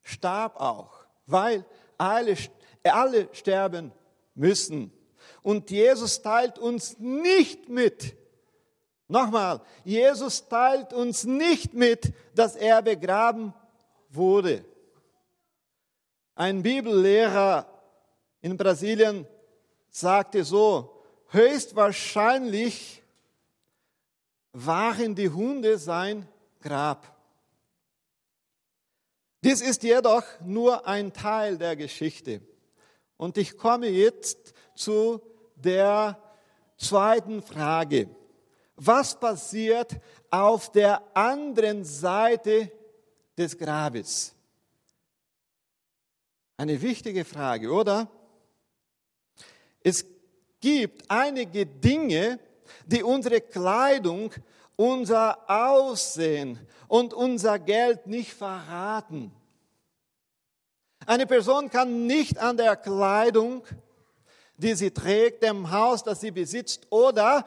starb 0.01 0.61
auch, 0.61 1.05
weil 1.25 1.65
alle, 1.97 2.37
alle 2.85 3.27
sterben 3.33 3.91
müssen. 4.33 4.93
Und 5.41 5.71
Jesus 5.71 6.21
teilt 6.21 6.57
uns 6.57 6.97
nicht 6.99 7.67
mit, 7.67 8.15
nochmal, 9.07 9.61
Jesus 9.83 10.47
teilt 10.47 10.93
uns 10.93 11.23
nicht 11.23 11.73
mit, 11.73 12.13
dass 12.33 12.55
er 12.55 12.81
begraben 12.81 13.53
wurde. 14.09 14.65
Ein 16.35 16.63
Bibellehrer 16.63 17.65
in 18.41 18.57
Brasilien 18.57 19.25
sagte 19.89 20.43
so, 20.43 21.01
höchstwahrscheinlich 21.29 23.01
waren 24.51 25.15
die 25.15 25.29
Hunde 25.29 25.77
sein 25.77 26.27
Grab. 26.61 27.15
Dies 29.43 29.61
ist 29.61 29.83
jedoch 29.83 30.23
nur 30.41 30.87
ein 30.87 31.13
Teil 31.13 31.57
der 31.57 31.75
Geschichte. 31.75 32.41
Und 33.17 33.37
ich 33.37 33.57
komme 33.57 33.87
jetzt 33.87 34.53
zu 34.73 35.21
der 35.55 36.19
zweiten 36.77 37.41
Frage. 37.41 38.09
Was 38.75 39.17
passiert 39.17 39.99
auf 40.29 40.71
der 40.71 41.01
anderen 41.15 41.85
Seite 41.85 42.71
des 43.37 43.57
Grabes? 43.57 44.33
Eine 46.57 46.81
wichtige 46.81 47.25
Frage, 47.25 47.71
oder? 47.71 48.09
Es 49.81 50.05
gibt 50.59 51.09
einige 51.09 51.65
Dinge, 51.65 52.39
die 52.85 53.03
unsere 53.03 53.41
Kleidung, 53.41 54.31
unser 54.75 55.49
Aussehen 55.49 56.59
und 56.87 57.13
unser 57.13 57.59
Geld 57.59 58.07
nicht 58.07 58.33
verraten. 58.33 59.31
Eine 61.05 61.27
Person 61.27 61.69
kann 61.69 62.07
nicht 62.07 62.39
an 62.39 62.57
der 62.57 62.75
Kleidung, 62.75 63.63
die 64.57 64.73
sie 64.73 64.91
trägt, 64.91 65.43
dem 65.43 65.71
Haus, 65.71 66.03
das 66.03 66.21
sie 66.21 66.31
besitzt 66.31 66.87
oder 66.89 67.45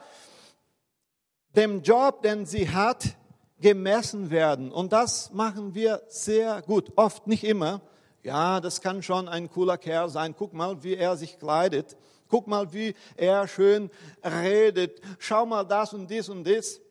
dem 1.55 1.81
Job, 1.81 2.21
den 2.21 2.45
sie 2.45 2.69
hat, 2.69 3.15
gemessen 3.59 4.29
werden. 4.29 4.71
Und 4.71 4.93
das 4.93 5.31
machen 5.33 5.75
wir 5.75 6.01
sehr 6.07 6.61
gut. 6.61 6.93
Oft, 6.95 7.27
nicht 7.27 7.43
immer 7.43 7.81
ja, 8.23 8.59
das 8.59 8.81
kann 8.81 9.01
schon 9.01 9.27
ein 9.27 9.49
cooler 9.49 9.77
Kerl 9.77 10.09
sein. 10.09 10.35
Guck 10.37 10.53
mal, 10.53 10.83
wie 10.83 10.95
er 10.95 11.15
sich 11.15 11.39
kleidet. 11.39 11.95
Guck 12.27 12.47
mal, 12.47 12.73
wie 12.73 12.95
er 13.15 13.47
schön 13.47 13.89
redet. 14.23 15.01
Schau 15.19 15.45
mal 15.45 15.63
das 15.63 15.93
und 15.93 16.09
dies 16.09 16.29
und 16.29 16.45
das. 16.45 16.81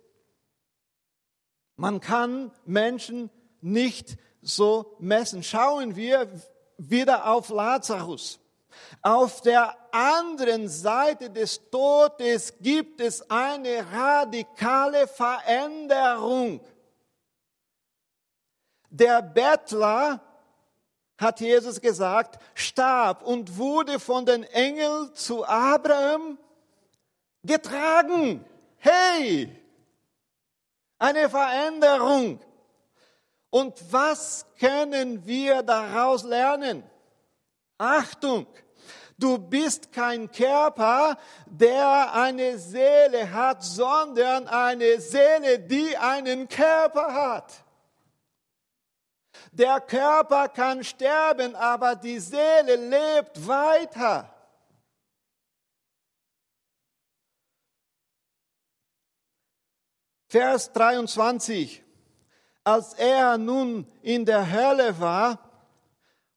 Man 1.76 2.00
kann 2.00 2.50
Menschen 2.64 3.30
nicht 3.60 4.16
so 4.40 4.96
messen. 4.98 5.42
Schauen 5.42 5.96
wir 5.96 6.28
wieder 6.76 7.30
auf 7.30 7.50
Lazarus. 7.50 8.40
Auf 9.02 9.40
der 9.42 9.76
anderen 9.92 10.68
Seite 10.68 11.30
des 11.30 11.70
Todes 11.70 12.54
gibt 12.60 13.00
es 13.00 13.28
eine 13.30 13.84
radikale 13.92 15.06
Veränderung. 15.06 16.60
Der 18.90 19.22
Bettler 19.22 20.20
hat 21.18 21.40
Jesus 21.40 21.80
gesagt, 21.80 22.40
starb 22.54 23.22
und 23.22 23.56
wurde 23.56 23.98
von 23.98 24.24
den 24.24 24.44
Engeln 24.44 25.14
zu 25.14 25.44
Abraham 25.44 26.38
getragen. 27.42 28.44
Hey, 28.78 29.50
eine 30.98 31.28
Veränderung. 31.28 32.40
Und 33.50 33.92
was 33.92 34.46
können 34.58 35.24
wir 35.26 35.62
daraus 35.62 36.22
lernen? 36.22 36.82
Achtung, 37.78 38.46
Du 39.20 39.36
bist 39.36 39.90
kein 39.90 40.30
Körper, 40.30 41.18
der 41.46 42.14
eine 42.14 42.56
Seele 42.56 43.32
hat, 43.32 43.64
sondern 43.64 44.46
eine 44.46 45.00
Seele, 45.00 45.58
die 45.58 45.96
einen 45.96 46.48
Körper 46.48 47.12
hat. 47.12 47.64
Der 49.50 49.80
Körper 49.80 50.48
kann 50.48 50.84
sterben, 50.84 51.56
aber 51.56 51.96
die 51.96 52.20
Seele 52.20 52.76
lebt 52.76 53.44
weiter. 53.48 54.32
Vers 60.28 60.72
23. 60.72 61.82
Als 62.62 62.94
er 62.94 63.36
nun 63.36 63.90
in 64.02 64.24
der 64.24 64.48
Hölle 64.48 65.00
war, 65.00 65.47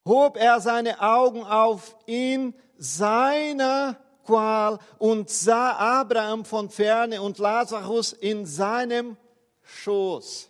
hob 0.06 0.38
er 0.38 0.60
seine 0.60 1.02
Augen 1.02 1.44
auf 1.44 1.96
ihn 2.06 2.54
seiner 2.78 3.98
Qual 4.26 4.80
und 4.98 5.30
sah 5.30 6.02
Abraham 6.02 6.46
von 6.46 6.70
ferne 6.70 7.22
und 7.22 7.38
Lazarus 7.38 8.14
in 8.14 8.46
seinem 8.46 9.18
Schoß. 9.64 10.50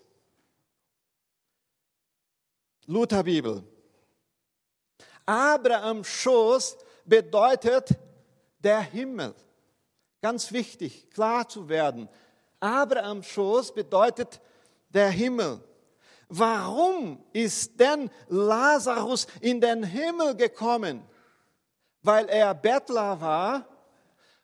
Lutherbibel. 2.86 3.63
Abrahams 5.25 6.08
Schoß 6.08 6.77
bedeutet 7.05 7.89
der 8.60 8.81
Himmel. 8.81 9.34
Ganz 10.22 10.51
wichtig, 10.51 11.10
klar 11.10 11.48
zu 11.48 11.70
werden. 11.70 12.10
Abrahams 12.60 13.27
Schoß 13.27 13.74
bedeutet 13.74 14.39
der 14.89 15.10
Himmel. 15.10 15.62
Warum 16.34 17.22
ist 17.34 17.78
denn 17.78 18.10
Lazarus 18.30 19.28
in 19.42 19.60
den 19.60 19.84
Himmel 19.84 20.34
gekommen? 20.38 21.04
Weil 22.04 22.30
er 22.30 22.56
Bettler 22.56 23.20
war, 23.20 23.66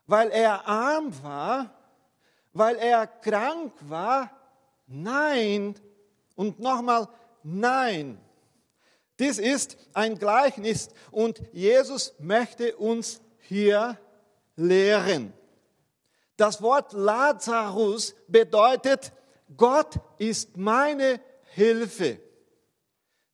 weil 0.06 0.30
er 0.32 0.68
arm 0.68 1.14
war, 1.24 1.70
weil 2.52 2.76
er 2.76 3.08
krank 3.08 3.72
war? 3.88 4.30
Nein. 4.86 5.76
Und 6.36 6.60
nochmal, 6.60 7.08
nein. 7.42 8.20
Dies 9.18 9.38
ist 9.38 9.78
ein 9.94 10.20
Gleichnis 10.20 10.90
und 11.10 11.42
Jesus 11.54 12.16
möchte 12.20 12.76
uns 12.76 13.22
hier 13.40 13.98
lehren. 14.58 15.32
Das 16.36 16.62
Wort 16.62 16.92
Lazarus 16.92 18.14
bedeutet, 18.28 19.14
Gott 19.56 20.02
ist 20.18 20.58
meine 20.58 21.22
Hilfe. 21.58 22.20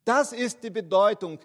Das 0.05 0.31
ist 0.31 0.63
die 0.63 0.69
Bedeutung. 0.69 1.39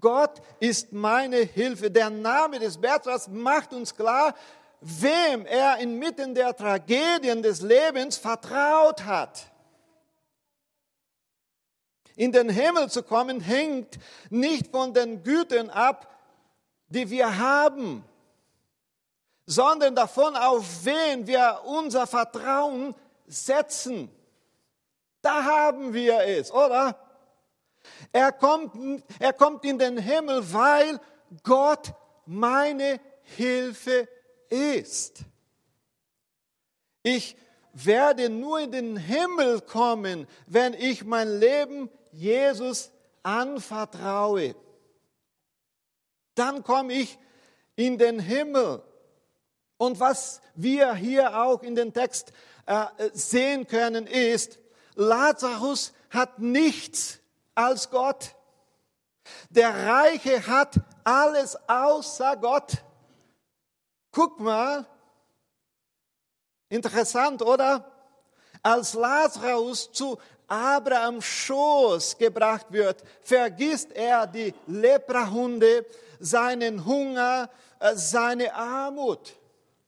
Gott 0.00 0.42
ist 0.58 0.92
meine 0.92 1.36
Hilfe. 1.36 1.92
Der 1.92 2.10
Name 2.10 2.58
des 2.58 2.76
Bertrams 2.76 3.28
macht 3.28 3.72
uns 3.72 3.94
klar, 3.94 4.34
wem 4.80 5.46
er 5.46 5.78
inmitten 5.78 6.34
der 6.34 6.56
Tragödien 6.56 7.40
des 7.40 7.62
Lebens 7.62 8.16
vertraut 8.16 9.04
hat. 9.04 9.46
In 12.16 12.32
den 12.32 12.48
Himmel 12.48 12.90
zu 12.90 13.04
kommen 13.04 13.40
hängt 13.40 13.98
nicht 14.28 14.72
von 14.72 14.92
den 14.92 15.22
Gütern 15.22 15.70
ab, 15.70 16.12
die 16.88 17.08
wir 17.10 17.38
haben, 17.38 18.04
sondern 19.46 19.94
davon, 19.94 20.34
auf 20.34 20.84
wen 20.84 21.28
wir 21.28 21.60
unser 21.64 22.08
Vertrauen 22.08 22.92
setzen. 23.28 24.10
Da 25.24 25.42
haben 25.42 25.94
wir 25.94 26.18
es, 26.20 26.52
oder? 26.52 26.98
Er 28.12 28.30
kommt, 28.30 29.02
er 29.18 29.32
kommt 29.32 29.64
in 29.64 29.78
den 29.78 29.96
Himmel, 29.96 30.52
weil 30.52 31.00
Gott 31.42 31.94
meine 32.26 33.00
Hilfe 33.22 34.06
ist. 34.50 35.20
Ich 37.02 37.38
werde 37.72 38.28
nur 38.28 38.60
in 38.60 38.72
den 38.72 38.96
Himmel 38.98 39.62
kommen, 39.62 40.26
wenn 40.46 40.74
ich 40.74 41.04
mein 41.04 41.38
Leben 41.38 41.88
Jesus 42.12 42.92
anvertraue. 43.22 44.54
Dann 46.34 46.62
komme 46.62 46.92
ich 46.92 47.18
in 47.76 47.96
den 47.96 48.20
Himmel. 48.20 48.82
Und 49.78 50.00
was 50.00 50.42
wir 50.54 50.94
hier 50.94 51.42
auch 51.42 51.62
in 51.62 51.74
den 51.74 51.94
Text 51.94 52.30
äh, 52.66 52.84
sehen 53.14 53.66
können, 53.66 54.06
ist, 54.06 54.58
Lazarus 54.94 55.92
hat 56.10 56.38
nichts 56.38 57.18
als 57.54 57.90
Gott. 57.90 58.34
Der 59.50 59.86
Reiche 59.86 60.46
hat 60.46 60.74
alles 61.02 61.56
außer 61.68 62.36
Gott. 62.36 62.72
Guck 64.10 64.38
mal, 64.38 64.86
interessant, 66.68 67.42
oder? 67.42 67.90
Als 68.62 68.94
Lazarus 68.94 69.90
zu 69.92 70.18
Abrahams 70.46 71.24
Schoß 71.24 72.16
gebracht 72.18 72.66
wird, 72.70 73.02
vergisst 73.22 73.92
er 73.92 74.26
die 74.26 74.54
Leprahunde, 74.66 75.86
seinen 76.20 76.84
Hunger, 76.84 77.50
äh, 77.80 77.94
seine 77.96 78.54
Armut. 78.54 79.34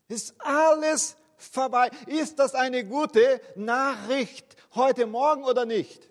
Ist 0.09 0.35
alles 0.41 1.17
vorbei. 1.37 1.91
Ist 2.07 2.39
das 2.39 2.55
eine 2.55 2.85
gute 2.85 3.41
Nachricht 3.55 4.57
heute 4.75 5.07
Morgen 5.07 5.45
oder 5.45 5.65
nicht? 5.65 6.09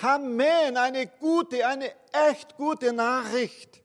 Amen, 0.00 0.76
eine 0.76 1.06
gute, 1.06 1.66
eine 1.66 1.90
echt 2.12 2.56
gute 2.56 2.92
Nachricht. 2.92 3.82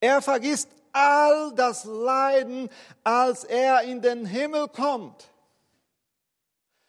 Er 0.00 0.20
vergisst 0.20 0.68
all 0.92 1.52
das 1.54 1.84
Leiden, 1.84 2.68
als 3.02 3.44
er 3.44 3.82
in 3.82 4.02
den 4.02 4.26
Himmel 4.26 4.68
kommt. 4.68 5.28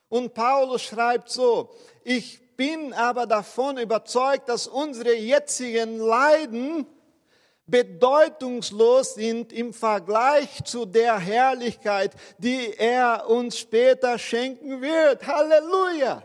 Und 0.10 0.34
Paulus 0.34 0.84
schreibt 0.84 1.30
so, 1.30 1.74
ich 2.04 2.56
bin 2.56 2.94
aber 2.94 3.26
davon 3.26 3.78
überzeugt, 3.78 4.48
dass 4.50 4.68
unsere 4.68 5.14
jetzigen 5.16 5.98
Leiden 5.98 6.86
bedeutungslos 7.68 9.16
sind 9.16 9.52
im 9.52 9.74
Vergleich 9.74 10.64
zu 10.64 10.86
der 10.86 11.18
Herrlichkeit, 11.18 12.14
die 12.38 12.74
er 12.78 13.28
uns 13.28 13.58
später 13.60 14.20
schenken 14.20 14.82
wird. 14.82 15.26
Halleluja! 15.26 16.24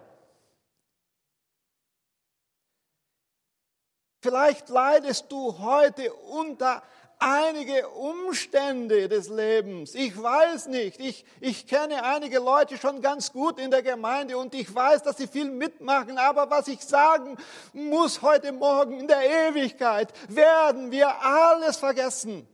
Vielleicht 4.23 4.69
leidest 4.69 5.33
du 5.33 5.59
heute 5.59 6.13
unter 6.13 6.83
einige 7.21 7.89
Umstände 7.91 9.09
des 9.09 9.29
Lebens. 9.29 9.95
Ich 9.95 10.21
weiß 10.21 10.67
nicht. 10.69 10.99
Ich, 10.99 11.25
ich 11.41 11.67
kenne 11.67 12.03
einige 12.03 12.39
Leute 12.39 12.79
schon 12.79 13.03
ganz 13.03 13.33
gut 13.33 13.59
in 13.59 13.71
der 13.71 13.83
Gemeinde 13.83 14.37
und 14.39 14.55
ich 14.55 14.75
weiß, 14.75 15.03
dass 15.03 15.19
sie 15.19 15.29
viel 15.29 15.51
mitmachen. 15.51 16.19
Aber 16.19 16.51
was 16.51 16.67
ich 16.67 16.81
sagen 16.81 17.37
muss 17.73 18.23
heute 18.23 18.53
Morgen 18.53 18.99
in 18.99 19.07
der 19.07 19.49
Ewigkeit, 19.49 20.13
werden 20.29 20.91
wir 20.91 21.23
alles 21.23 21.77
vergessen. 21.77 22.49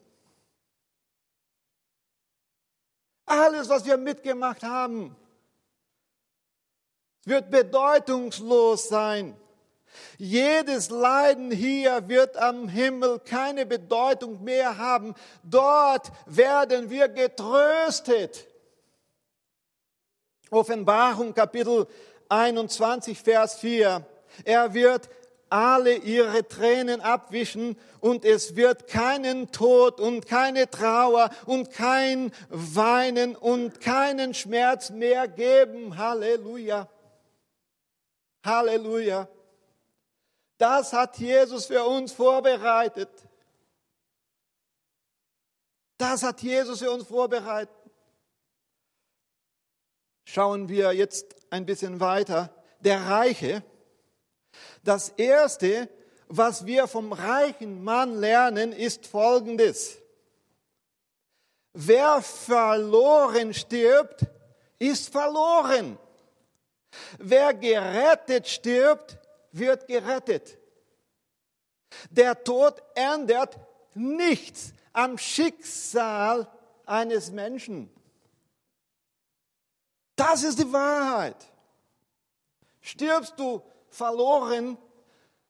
Alles, 3.25 3.69
was 3.69 3.85
wir 3.85 3.97
mitgemacht 3.97 4.63
haben, 4.63 5.17
wird 7.25 7.51
bedeutungslos 7.51 8.89
sein. 8.89 9.37
Jedes 10.19 10.91
Leiden 10.91 11.51
hier 11.51 12.09
wird 12.09 12.37
am 12.37 12.69
Himmel 12.69 13.19
keine 13.21 13.67
Bedeutung 13.67 14.43
mehr 14.43 14.79
haben. 14.79 15.15
Dort 15.43 16.11
werden 16.27 16.91
wir 16.91 17.09
getröstet. 17.09 18.47
Offenbarung 20.51 21.35
Kapitel 21.35 21.87
21, 22.29 23.19
Vers 23.19 23.57
4. 23.57 24.05
Er 24.45 24.75
wird 24.75 25.09
alle 25.49 25.95
ihre 25.95 26.47
Tränen 26.47 27.01
abwischen 27.01 27.77
und 28.01 28.25
es 28.25 28.57
wird 28.57 28.89
keinen 28.89 29.53
Tod 29.53 30.01
und 30.01 30.27
keine 30.27 30.69
Trauer 30.69 31.31
und 31.47 31.71
kein 31.71 32.33
Weinen 32.49 33.37
und 33.37 33.81
keinen 33.81 34.35
Schmerz 34.35 34.91
mehr 34.91 35.29
geben. 35.29 35.97
Halleluja. 35.97 36.89
Halleluja. 38.45 39.29
Das 40.59 40.93
hat 40.93 41.19
Jesus 41.19 41.67
für 41.67 41.85
uns 41.85 42.13
vorbereitet. 42.13 43.11
Das 45.99 46.23
hat 46.23 46.43
Jesus 46.43 46.79
für 46.79 46.91
uns 46.91 47.07
vorbereitet. 47.07 47.75
Schauen 50.25 50.69
wir 50.69 50.93
jetzt 50.93 51.37
ein 51.51 51.65
bisschen 51.67 52.01
weiter. 52.01 52.53
Der 52.81 53.07
Reiche. 53.07 53.63
Das 54.83 55.11
Erste, 55.11 55.89
was 56.29 56.67
wir 56.67 56.89
vom 56.89 57.13
reichen 57.13 57.85
Mann 57.85 58.19
lernen, 58.19 58.73
ist 58.73 59.07
Folgendes. 59.07 59.99
Wer 61.73 62.23
verloren 62.23 63.53
stirbt, 63.53 64.27
ist 64.79 65.11
verloren. 65.11 65.99
Wer 67.19 67.55
gerettet 67.55 68.49
stirbt, 68.49 69.19
wird 69.59 69.87
gerettet. 69.87 70.59
Der 72.11 72.43
Tod 72.43 72.83
ändert 72.95 73.59
nichts 73.95 74.73
am 74.93 75.19
Schicksal 75.19 76.51
eines 76.85 77.31
Menschen. 77.31 77.91
Das 80.15 80.43
ist 80.43 80.59
die 80.59 80.73
Wahrheit. 80.73 81.37
Stirbst 82.81 83.35
du 83.39 83.63
verloren, 83.89 84.79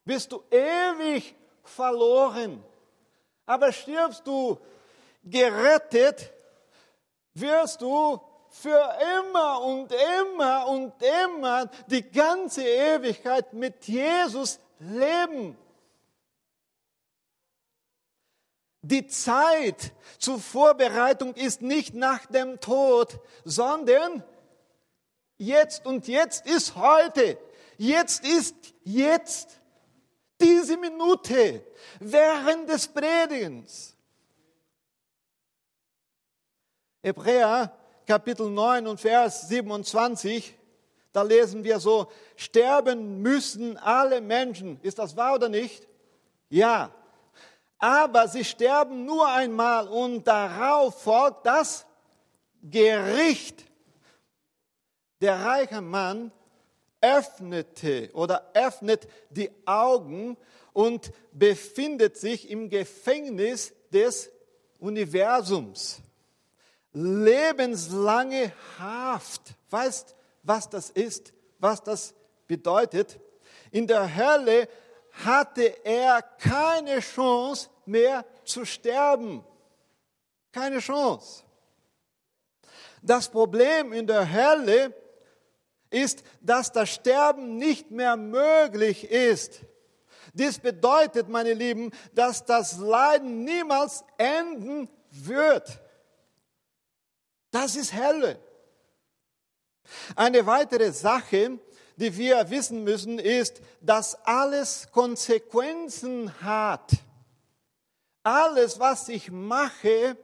bist 0.05 0.33
du 0.33 0.43
ewig 0.51 1.35
verloren. 1.63 2.63
Aber 3.45 3.73
stirbst 3.73 4.27
du 4.27 4.59
gerettet, 5.23 6.33
wirst 7.35 7.81
du 7.81 8.21
für 8.63 8.99
immer 9.21 9.63
und 9.63 9.93
immer 9.93 10.67
und 10.67 10.93
immer 11.33 11.67
die 11.89 12.03
ganze 12.03 12.65
Ewigkeit 12.65 13.53
mit 13.53 13.87
Jesus 13.87 14.59
leben. 14.79 15.57
Die 18.83 19.07
Zeit 19.07 19.93
zur 20.19 20.39
Vorbereitung 20.39 21.35
ist 21.35 21.61
nicht 21.61 21.95
nach 21.95 22.25
dem 22.27 22.61
Tod, 22.61 23.19
sondern 23.45 24.23
jetzt 25.39 25.85
und 25.85 26.09
jetzt 26.09 26.47
ist 26.47 26.77
heute. 26.77 27.39
Jetzt 27.77 28.25
ist 28.25 28.55
jetzt 28.85 29.61
diese 30.41 30.77
Minute 30.77 31.65
während 32.01 32.69
des 32.69 32.89
Predigens. 32.89 33.97
Hebräer 37.03 37.77
Kapitel 38.07 38.49
9 38.49 38.87
und 38.87 39.01
Vers 39.01 39.49
27, 39.49 40.55
da 41.13 41.23
lesen 41.23 41.65
wir 41.65 41.81
so, 41.81 42.07
sterben 42.37 43.21
müssen 43.21 43.77
alle 43.79 44.21
Menschen. 44.21 44.79
Ist 44.83 45.01
das 45.01 45.17
wahr 45.17 45.35
oder 45.35 45.49
nicht? 45.49 45.89
Ja. 46.49 46.95
Aber 47.79 48.29
sie 48.29 48.45
sterben 48.45 49.05
nur 49.05 49.27
einmal 49.29 49.89
und 49.89 50.25
darauf 50.25 51.03
folgt 51.03 51.47
das 51.47 51.85
Gericht. 52.63 53.65
Der 55.21 55.45
reiche 55.45 55.81
Mann 55.81 56.31
öffnete 57.01 58.11
oder 58.13 58.51
öffnet 58.55 59.09
die 59.31 59.51
Augen 59.65 60.37
und 60.73 61.13
befindet 61.33 62.17
sich 62.17 62.51
im 62.51 62.71
Gefängnis 62.71 63.75
des 63.91 64.31
Universums 64.79 66.03
lebenslange 66.97 68.53
Haft. 68.79 69.55
Weißt, 69.69 70.17
was 70.43 70.69
das 70.71 70.89
ist, 70.91 71.35
was 71.59 71.83
das 71.83 72.15
bedeutet? 72.47 73.21
In 73.71 73.87
der 73.87 74.17
Hölle 74.17 74.67
hatte 75.25 75.85
er 75.85 76.23
keine 76.23 77.01
Chance 77.01 77.69
mehr 77.85 78.25
zu 78.45 78.65
sterben. 78.65 79.45
Keine 80.53 80.79
Chance. 80.79 81.45
Das 83.03 83.29
Problem 83.29 83.93
in 83.93 84.07
der 84.07 84.33
Hölle 84.33 84.95
ist, 85.91 86.23
dass 86.41 86.73
das 86.73 86.89
Sterben 86.89 87.59
nicht 87.59 87.91
mehr 87.91 88.17
möglich 88.17 89.11
ist. 89.11 89.61
Dies 90.33 90.59
bedeutet, 90.59 91.29
meine 91.29 91.53
Lieben, 91.53 91.93
dass 92.15 92.45
das 92.45 92.79
Leiden 92.79 93.45
niemals 93.45 94.03
enden 94.17 94.89
wird. 95.11 95.81
Das 97.59 97.75
ist 97.75 97.95
Hölle. 97.95 98.39
Eine 100.15 100.45
weitere 100.45 100.93
Sache, 100.93 101.59
die 101.97 102.15
wir 102.15 102.51
wissen 102.51 102.85
müssen, 102.85 103.19
ist, 103.19 103.63
dass 103.81 104.15
alles 104.27 104.89
Konsequenzen 104.93 106.31
hat. 106.43 106.91
Alles, 108.23 108.79
was 108.79 109.09
ich 109.09 109.31
mache, 109.31 110.19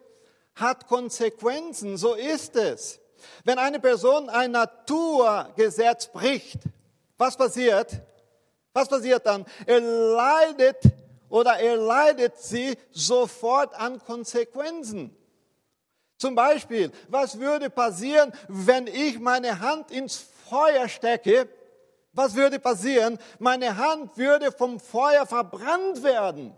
hat 0.56 0.86
Konsequenzen. 0.86 1.96
So 1.96 2.12
ist 2.12 2.54
es. 2.54 3.00
Wenn 3.44 3.58
eine 3.58 3.80
Person 3.80 4.28
ein 4.28 4.50
Naturgesetz 4.50 6.08
bricht, 6.08 6.58
was 7.16 7.38
passiert? 7.38 7.98
Was 8.74 8.90
passiert 8.90 9.24
dann? 9.24 9.46
Er 9.64 9.80
leidet 9.80 10.82
oder 11.30 11.58
er 11.58 11.78
leidet 11.78 12.36
sie 12.36 12.76
sofort 12.90 13.72
an 13.74 14.00
Konsequenzen. 14.00 15.16
Zum 16.22 16.36
Beispiel, 16.36 16.92
was 17.08 17.40
würde 17.40 17.68
passieren, 17.68 18.32
wenn 18.46 18.86
ich 18.86 19.18
meine 19.18 19.58
Hand 19.58 19.90
ins 19.90 20.24
Feuer 20.48 20.88
stecke? 20.88 21.48
Was 22.12 22.36
würde 22.36 22.60
passieren? 22.60 23.18
Meine 23.40 23.76
Hand 23.76 24.16
würde 24.16 24.52
vom 24.52 24.78
Feuer 24.78 25.26
verbrannt 25.26 26.04
werden. 26.04 26.54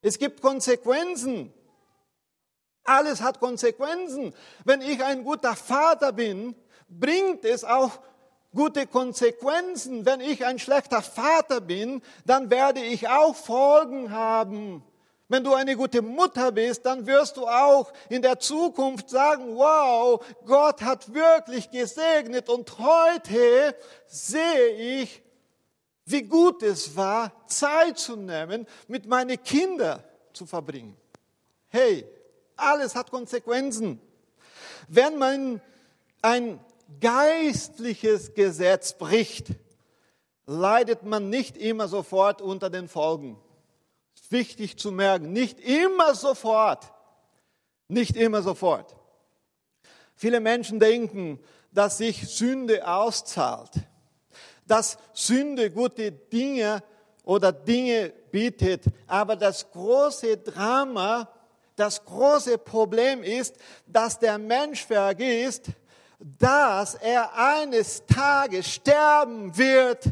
Es 0.00 0.18
gibt 0.18 0.40
Konsequenzen. 0.40 1.52
Alles 2.84 3.20
hat 3.20 3.38
Konsequenzen. 3.38 4.32
Wenn 4.64 4.80
ich 4.80 5.04
ein 5.04 5.22
guter 5.22 5.54
Vater 5.54 6.12
bin, 6.12 6.54
bringt 6.88 7.44
es 7.44 7.64
auch 7.64 7.98
gute 8.54 8.86
Konsequenzen. 8.86 10.06
Wenn 10.06 10.22
ich 10.22 10.46
ein 10.46 10.58
schlechter 10.58 11.02
Vater 11.02 11.60
bin, 11.60 12.00
dann 12.24 12.48
werde 12.48 12.80
ich 12.80 13.10
auch 13.10 13.36
Folgen 13.36 14.10
haben. 14.10 14.82
Wenn 15.28 15.42
du 15.42 15.54
eine 15.54 15.74
gute 15.76 16.02
Mutter 16.02 16.52
bist, 16.52 16.84
dann 16.84 17.06
wirst 17.06 17.38
du 17.38 17.46
auch 17.46 17.92
in 18.10 18.20
der 18.20 18.38
Zukunft 18.38 19.08
sagen, 19.08 19.56
wow, 19.56 20.22
Gott 20.44 20.82
hat 20.82 21.14
wirklich 21.14 21.70
gesegnet 21.70 22.50
und 22.50 22.78
heute 22.78 23.74
sehe 24.06 25.00
ich, 25.00 25.22
wie 26.04 26.22
gut 26.22 26.62
es 26.62 26.94
war, 26.94 27.32
Zeit 27.46 27.98
zu 27.98 28.16
nehmen, 28.16 28.66
mit 28.86 29.06
meinen 29.06 29.42
Kindern 29.42 30.02
zu 30.34 30.44
verbringen. 30.44 30.94
Hey, 31.68 32.06
alles 32.56 32.94
hat 32.94 33.10
Konsequenzen. 33.10 34.00
Wenn 34.88 35.16
man 35.16 35.62
ein 36.20 36.60
geistliches 37.00 38.34
Gesetz 38.34 38.92
bricht, 38.92 39.46
leidet 40.44 41.02
man 41.02 41.30
nicht 41.30 41.56
immer 41.56 41.88
sofort 41.88 42.42
unter 42.42 42.68
den 42.68 42.88
Folgen 42.88 43.40
wichtig 44.30 44.78
zu 44.78 44.90
merken. 44.90 45.32
Nicht 45.32 45.60
immer 45.60 46.14
sofort. 46.14 46.92
Nicht 47.88 48.16
immer 48.16 48.42
sofort. 48.42 48.96
Viele 50.16 50.40
Menschen 50.40 50.80
denken, 50.80 51.40
dass 51.72 51.98
sich 51.98 52.28
Sünde 52.28 52.86
auszahlt, 52.86 53.70
dass 54.66 54.96
Sünde 55.12 55.70
gute 55.70 56.12
Dinge 56.12 56.82
oder 57.24 57.52
Dinge 57.52 58.12
bietet. 58.30 58.84
Aber 59.06 59.36
das 59.36 59.70
große 59.70 60.36
Drama, 60.38 61.28
das 61.76 62.04
große 62.04 62.58
Problem 62.58 63.22
ist, 63.22 63.56
dass 63.86 64.18
der 64.18 64.38
Mensch 64.38 64.84
vergisst, 64.84 65.66
dass 66.18 66.94
er 66.94 67.34
eines 67.36 68.04
Tages 68.06 68.68
sterben 68.68 69.56
wird 69.56 70.04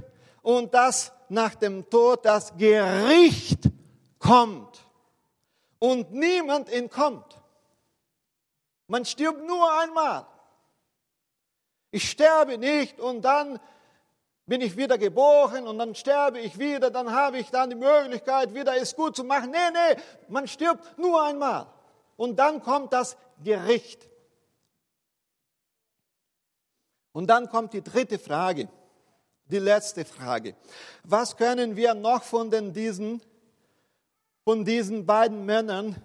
und 0.42 0.74
dass 0.74 1.12
nach 1.28 1.54
dem 1.54 1.88
Tod 1.88 2.24
das 2.24 2.54
Gericht 2.56 3.70
kommt 4.22 4.86
und 5.78 6.12
niemand 6.12 6.70
entkommt. 6.70 7.40
Man 8.86 9.04
stirbt 9.04 9.44
nur 9.44 9.80
einmal. 9.80 10.26
Ich 11.90 12.08
sterbe 12.08 12.56
nicht 12.56 13.00
und 13.00 13.22
dann 13.22 13.58
bin 14.46 14.60
ich 14.60 14.76
wieder 14.76 14.96
geboren 14.96 15.66
und 15.66 15.78
dann 15.78 15.94
sterbe 15.94 16.40
ich 16.40 16.58
wieder, 16.58 16.90
dann 16.90 17.12
habe 17.12 17.38
ich 17.38 17.50
dann 17.50 17.70
die 17.70 17.76
Möglichkeit, 17.76 18.54
wieder 18.54 18.76
es 18.76 18.94
gut 18.94 19.16
zu 19.16 19.24
machen. 19.24 19.50
Nee, 19.50 19.70
nee, 19.72 20.00
man 20.28 20.48
stirbt 20.48 20.98
nur 20.98 21.22
einmal. 21.22 21.66
Und 22.16 22.36
dann 22.36 22.62
kommt 22.62 22.92
das 22.92 23.16
Gericht. 23.42 24.08
Und 27.12 27.26
dann 27.26 27.48
kommt 27.48 27.72
die 27.72 27.82
dritte 27.82 28.18
Frage, 28.18 28.68
die 29.46 29.58
letzte 29.58 30.04
Frage. 30.04 30.56
Was 31.04 31.36
können 31.36 31.76
wir 31.76 31.94
noch 31.94 32.22
von 32.22 32.50
diesen 32.72 33.20
von 34.44 34.64
diesen 34.64 35.06
beiden 35.06 35.44
Männern 35.46 35.96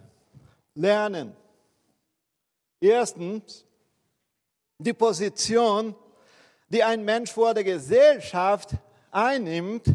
lernen. 0.76 1.36
Erstens, 2.80 3.66
die 4.78 4.94
Position, 4.94 5.96
die 6.70 6.84
ein 6.84 7.04
Mensch 7.04 7.32
vor 7.32 7.54
der 7.54 7.64
Gesellschaft 7.64 8.72
einnimmt, 9.12 9.88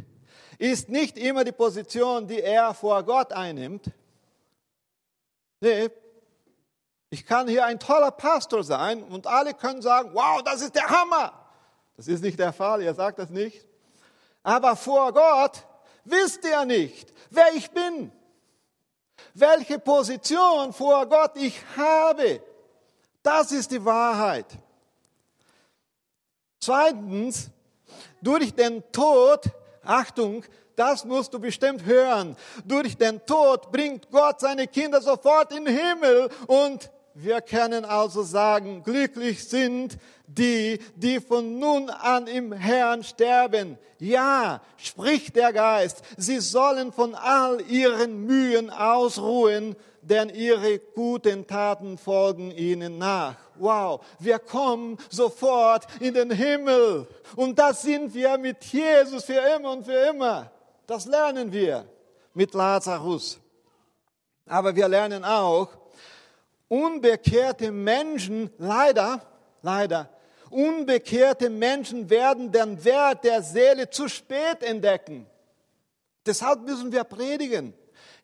ist 0.58 0.88
nicht 0.88 1.16
immer 1.16 1.44
die 1.44 1.52
Position, 1.52 2.26
die 2.26 2.40
er 2.40 2.74
vor 2.74 3.02
Gott 3.04 3.32
einnimmt. 3.32 3.90
Nee, 5.60 5.90
ich 7.10 7.24
kann 7.24 7.46
hier 7.46 7.64
ein 7.64 7.78
toller 7.78 8.10
Pastor 8.10 8.64
sein 8.64 9.02
und 9.04 9.26
alle 9.26 9.54
können 9.54 9.82
sagen, 9.82 10.10
wow, 10.14 10.42
das 10.42 10.62
ist 10.62 10.74
der 10.74 10.88
Hammer. 10.88 11.46
Das 11.96 12.08
ist 12.08 12.22
nicht 12.22 12.38
der 12.38 12.52
Fall, 12.52 12.82
ihr 12.82 12.94
sagt 12.94 13.18
das 13.18 13.30
nicht. 13.30 13.64
Aber 14.42 14.74
vor 14.74 15.12
Gott 15.12 15.64
wisst 16.04 16.44
ihr 16.44 16.64
nicht, 16.64 17.12
wer 17.30 17.54
ich 17.54 17.70
bin 17.70 18.10
welche 19.34 19.78
Position 19.78 20.72
vor 20.72 21.06
Gott 21.06 21.32
ich 21.36 21.62
habe. 21.76 22.40
Das 23.22 23.52
ist 23.52 23.70
die 23.70 23.84
Wahrheit. 23.84 24.46
Zweitens, 26.60 27.50
durch 28.20 28.54
den 28.54 28.82
Tod 28.92 29.44
Achtung, 29.84 30.44
das 30.76 31.04
musst 31.04 31.34
du 31.34 31.38
bestimmt 31.38 31.84
hören. 31.84 32.36
Durch 32.64 32.96
den 32.96 33.24
Tod 33.26 33.70
bringt 33.72 34.10
Gott 34.10 34.40
seine 34.40 34.66
Kinder 34.66 35.00
sofort 35.00 35.52
in 35.52 35.64
den 35.64 35.76
Himmel 35.76 36.30
und 36.46 36.90
wir 37.14 37.40
können 37.42 37.84
also 37.84 38.22
sagen, 38.22 38.82
glücklich 38.82 39.46
sind 39.46 39.98
die, 40.38 40.78
die 40.96 41.20
von 41.20 41.58
nun 41.58 41.90
an 41.90 42.26
im 42.26 42.52
Herrn 42.52 43.02
sterben. 43.02 43.78
Ja, 43.98 44.60
spricht 44.76 45.36
der 45.36 45.52
Geist, 45.52 46.02
sie 46.16 46.40
sollen 46.40 46.92
von 46.92 47.14
all 47.14 47.60
ihren 47.68 48.24
Mühen 48.26 48.70
ausruhen, 48.70 49.76
denn 50.00 50.28
ihre 50.30 50.78
guten 50.78 51.46
Taten 51.46 51.96
folgen 51.96 52.50
ihnen 52.50 52.98
nach. 52.98 53.36
Wow, 53.56 54.04
wir 54.18 54.40
kommen 54.40 54.98
sofort 55.08 55.86
in 56.00 56.14
den 56.14 56.30
Himmel 56.30 57.06
und 57.36 57.58
das 57.58 57.82
sind 57.82 58.12
wir 58.12 58.36
mit 58.38 58.64
Jesus 58.64 59.24
für 59.24 59.40
immer 59.56 59.72
und 59.72 59.84
für 59.84 60.08
immer. 60.10 60.50
Das 60.86 61.06
lernen 61.06 61.52
wir 61.52 61.86
mit 62.34 62.54
Lazarus. 62.54 63.38
Aber 64.46 64.74
wir 64.74 64.88
lernen 64.88 65.24
auch, 65.24 65.68
unbekehrte 66.68 67.70
Menschen, 67.70 68.50
leider, 68.58 69.20
leider, 69.62 70.08
unbekehrte 70.52 71.50
Menschen 71.50 72.08
werden 72.10 72.52
den 72.52 72.84
Wert 72.84 73.24
der 73.24 73.42
Seele 73.42 73.90
zu 73.90 74.08
spät 74.08 74.62
entdecken. 74.62 75.26
Deshalb 76.24 76.60
müssen 76.62 76.92
wir 76.92 77.04
predigen. 77.04 77.74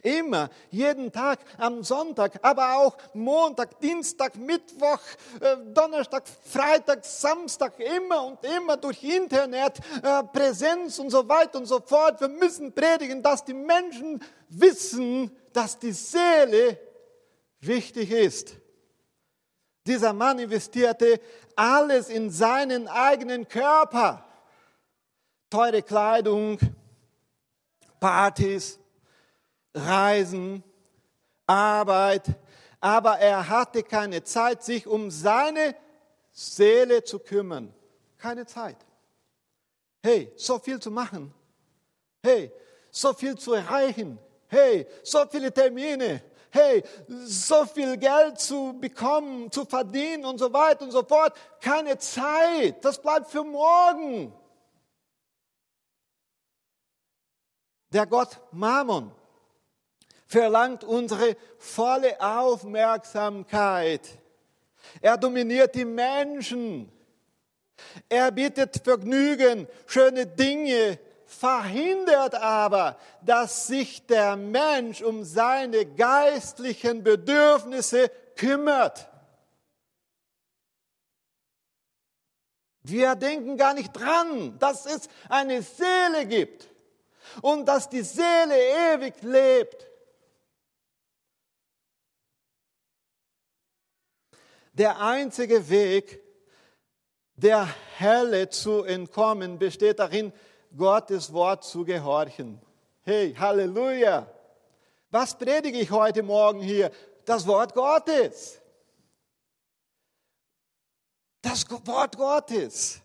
Immer, 0.01 0.49
jeden 0.71 1.11
Tag, 1.11 1.41
am 1.57 1.83
Sonntag, 1.83 2.39
aber 2.43 2.77
auch 2.77 2.97
Montag, 3.15 3.81
Dienstag, 3.81 4.37
Mittwoch, 4.37 5.01
äh, 5.41 5.57
Donnerstag, 5.75 6.23
Freitag, 6.45 7.05
Samstag, 7.05 7.81
immer 7.81 8.25
und 8.25 8.39
immer 8.45 8.77
durch 8.77 9.03
Internet, 9.03 9.81
äh, 10.01 10.23
Präsenz 10.23 11.01
und 11.01 11.11
so 11.11 11.29
weiter 11.29 11.59
und 11.59 11.67
so 11.67 11.81
fort. 11.81 12.21
Wir 12.21 12.29
müssen 12.29 12.73
predigen, 12.73 13.21
dass 13.25 13.45
die 13.45 13.55
Menschen 13.55 14.23
wissen, 14.49 15.37
dass 15.53 15.77
die 15.77 15.93
Seele 15.93 16.79
wichtig 17.61 18.13
ist. 18.13 18.55
Dieser 19.89 20.13
Mann 20.13 20.39
investierte 20.39 21.19
alles 21.57 22.11
in 22.11 22.31
seinen 22.31 22.89
eigenen 22.89 23.49
Körper. 23.49 24.23
Teure 25.49 25.83
Kleidung, 25.83 26.59
Partys, 27.99 28.79
Reisen, 29.73 30.63
Arbeit, 31.47 32.27
aber 32.81 33.19
er 33.19 33.49
hatte 33.49 33.83
keine 33.83 34.23
Zeit, 34.23 34.63
sich 34.63 34.87
um 34.87 35.11
seine 35.11 35.75
Seele 36.33 37.03
zu 37.03 37.19
kümmern. 37.19 37.73
Keine 38.19 38.45
Zeit. 38.45 38.77
Hey, 40.03 40.31
so 40.37 40.59
viel 40.59 40.79
zu 40.79 40.91
machen. 40.91 41.33
Hey, 42.23 42.53
so 42.91 43.15
viel 43.15 43.39
zu 43.39 43.55
erreichen. 43.55 44.19
Hey, 44.49 44.87
so 45.03 45.25
viele 45.31 45.51
Termine. 45.51 46.23
Hey, 46.59 46.83
so 47.25 47.65
viel 47.67 47.97
Geld 47.97 48.41
zu 48.41 48.77
bekommen, 48.81 49.51
zu 49.53 49.65
verdienen 49.65 50.25
und 50.25 50.39
so 50.39 50.53
weiter 50.53 50.83
und 50.83 50.91
so 50.91 51.05
fort. 51.05 51.35
Keine 51.61 51.97
Zeit. 51.99 52.85
Das 52.85 53.01
bleibt 53.01 53.31
für 53.31 53.45
morgen. 53.45 54.33
Der 57.93 58.07
Gott 58.07 58.41
Mammon 58.51 59.13
verlangt 60.27 60.85
unsere 60.85 61.37
volle 61.59 62.21
Aufmerksamkeit. 62.21 64.03
Er 65.01 65.17
dominiert 65.17 65.75
die 65.75 65.85
Menschen. 65.85 66.93
Er 68.09 68.31
bietet 68.31 68.83
Vergnügen, 68.83 69.69
schöne 69.87 70.27
Dinge, 70.27 70.99
verhindert 71.29 72.35
aber, 72.35 72.99
dass 73.23 73.67
sich 73.67 74.07
der 74.07 74.35
Mensch 74.35 75.03
um 75.03 75.25
seine 75.25 75.85
geistlichen 75.85 77.05
Bedürfnisse 77.05 78.11
kümmert. 78.35 79.09
Wir 82.83 83.15
denken 83.15 83.59
gar 83.59 83.75
nicht 83.75 83.93
dran, 83.93 84.59
dass 84.59 84.87
es 84.87 85.09
eine 85.29 85.61
Seele 85.61 86.27
gibt 86.27 86.67
und 87.43 87.67
dass 87.67 87.91
die 87.91 88.03
Seele 88.03 88.57
ewig 88.95 89.15
lebt. 89.21 89.87
Der 94.73 94.99
einzige 94.99 95.69
Weg, 95.69 96.23
der 97.35 97.69
Hölle 98.01 98.49
zu 98.49 98.85
entkommen, 98.85 99.59
besteht 99.59 99.99
darin, 99.99 100.33
Gottes 100.79 101.33
Wort 101.33 101.65
zu 101.65 101.85
gehorchen. 101.85 102.59
Hey, 103.03 103.35
Halleluja! 103.35 104.27
Was 105.11 105.37
predige 105.37 105.79
ich 105.79 105.91
heute 105.91 106.23
Morgen 106.23 106.61
hier? 106.61 106.91
Das 107.25 107.47
Wort 107.47 107.75
Gottes. 107.75 108.61
Das 111.43 111.67
Wort 111.71 112.17
Gottes. 112.17 113.01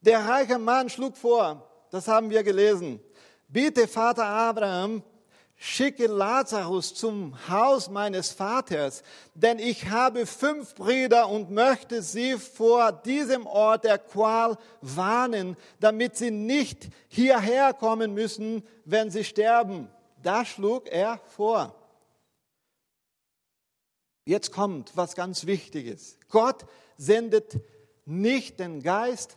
Der 0.00 0.20
reiche 0.24 0.58
Mann 0.58 0.88
schlug 0.88 1.16
vor, 1.16 1.68
das 1.90 2.06
haben 2.06 2.30
wir 2.30 2.44
gelesen, 2.44 3.00
bitte 3.48 3.88
Vater 3.88 4.24
Abraham, 4.24 5.02
schicke 5.56 6.06
Lazarus 6.06 6.94
zum 6.94 7.34
Haus 7.48 7.88
meines 7.88 8.30
Vaters, 8.30 9.02
denn 9.34 9.58
ich 9.58 9.88
habe 9.88 10.26
fünf 10.26 10.74
Brüder 10.74 11.28
und 11.28 11.50
möchte 11.50 12.02
sie 12.02 12.34
vor 12.34 12.92
diesem 12.92 13.46
Ort 13.46 13.84
der 13.84 13.98
Qual 13.98 14.58
warnen, 14.82 15.56
damit 15.80 16.16
sie 16.16 16.30
nicht 16.30 16.88
hierher 17.08 17.72
kommen 17.72 18.12
müssen, 18.12 18.62
wenn 18.84 19.10
sie 19.10 19.24
sterben. 19.24 19.88
Da 20.22 20.44
schlug 20.44 20.88
er 20.88 21.20
vor. 21.36 21.74
Jetzt 24.24 24.52
kommt 24.52 24.96
was 24.96 25.14
ganz 25.14 25.46
Wichtiges. 25.46 26.18
Gott 26.28 26.66
sendet 26.96 27.60
nicht 28.04 28.58
den 28.58 28.82
Geist 28.82 29.36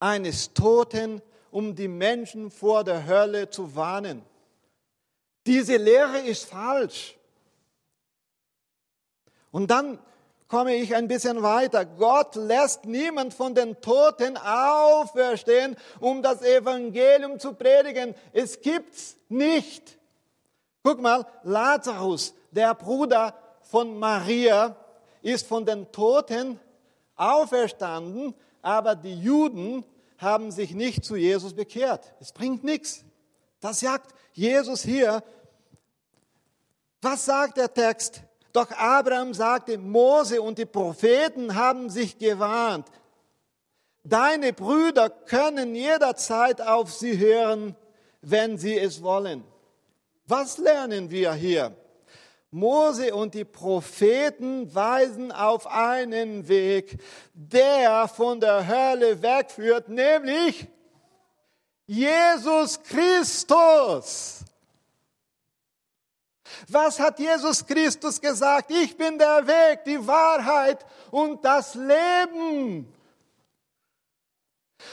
eines 0.00 0.52
Toten, 0.52 1.22
um 1.50 1.76
die 1.76 1.88
Menschen 1.88 2.50
vor 2.50 2.82
der 2.82 3.06
Hölle 3.06 3.48
zu 3.48 3.76
warnen. 3.76 4.22
Diese 5.46 5.76
Lehre 5.76 6.18
ist 6.20 6.46
falsch. 6.46 7.16
Und 9.50 9.70
dann 9.70 9.98
komme 10.48 10.74
ich 10.74 10.94
ein 10.94 11.08
bisschen 11.08 11.42
weiter. 11.42 11.84
Gott 11.84 12.34
lässt 12.36 12.84
niemand 12.84 13.34
von 13.34 13.54
den 13.54 13.80
Toten 13.80 14.36
auferstehen, 14.36 15.76
um 16.00 16.22
das 16.22 16.42
Evangelium 16.42 17.38
zu 17.38 17.54
predigen. 17.54 18.14
Es 18.32 18.60
gibt's 18.60 19.16
nicht. 19.28 19.98
Guck 20.82 21.00
mal, 21.00 21.26
Lazarus, 21.42 22.34
der 22.50 22.74
Bruder 22.74 23.34
von 23.62 23.98
Maria, 23.98 24.76
ist 25.22 25.46
von 25.46 25.64
den 25.64 25.90
Toten 25.90 26.60
auferstanden, 27.16 28.34
aber 28.60 28.94
die 28.94 29.18
Juden 29.20 29.84
haben 30.18 30.50
sich 30.50 30.74
nicht 30.74 31.04
zu 31.04 31.16
Jesus 31.16 31.54
bekehrt. 31.54 32.14
Es 32.20 32.32
bringt 32.32 32.62
nichts. 32.62 33.04
Das 33.60 33.80
sagt 33.80 34.13
Jesus 34.34 34.82
hier. 34.82 35.22
Was 37.00 37.24
sagt 37.24 37.56
der 37.56 37.72
Text? 37.72 38.22
Doch 38.52 38.70
Abraham 38.70 39.32
sagte, 39.32 39.78
Mose 39.78 40.42
und 40.42 40.58
die 40.58 40.66
Propheten 40.66 41.54
haben 41.54 41.88
sich 41.88 42.18
gewarnt. 42.18 42.88
Deine 44.02 44.52
Brüder 44.52 45.08
können 45.08 45.74
jederzeit 45.74 46.60
auf 46.60 46.92
sie 46.92 47.18
hören, 47.18 47.74
wenn 48.20 48.58
sie 48.58 48.78
es 48.78 49.02
wollen. 49.02 49.44
Was 50.26 50.58
lernen 50.58 51.10
wir 51.10 51.32
hier? 51.32 51.76
Mose 52.50 53.14
und 53.14 53.34
die 53.34 53.44
Propheten 53.44 54.72
weisen 54.74 55.32
auf 55.32 55.66
einen 55.66 56.46
Weg, 56.46 56.98
der 57.34 58.06
von 58.08 58.40
der 58.40 58.68
Hölle 58.68 59.22
wegführt, 59.22 59.88
nämlich 59.88 60.68
Jesus 61.86 62.82
Christus. 62.82 64.44
Was 66.68 66.98
hat 66.98 67.18
Jesus 67.18 67.64
Christus 67.64 68.20
gesagt? 68.20 68.70
Ich 68.70 68.96
bin 68.96 69.18
der 69.18 69.46
Weg, 69.46 69.84
die 69.84 70.06
Wahrheit 70.06 70.84
und 71.10 71.44
das 71.44 71.74
Leben. 71.74 72.90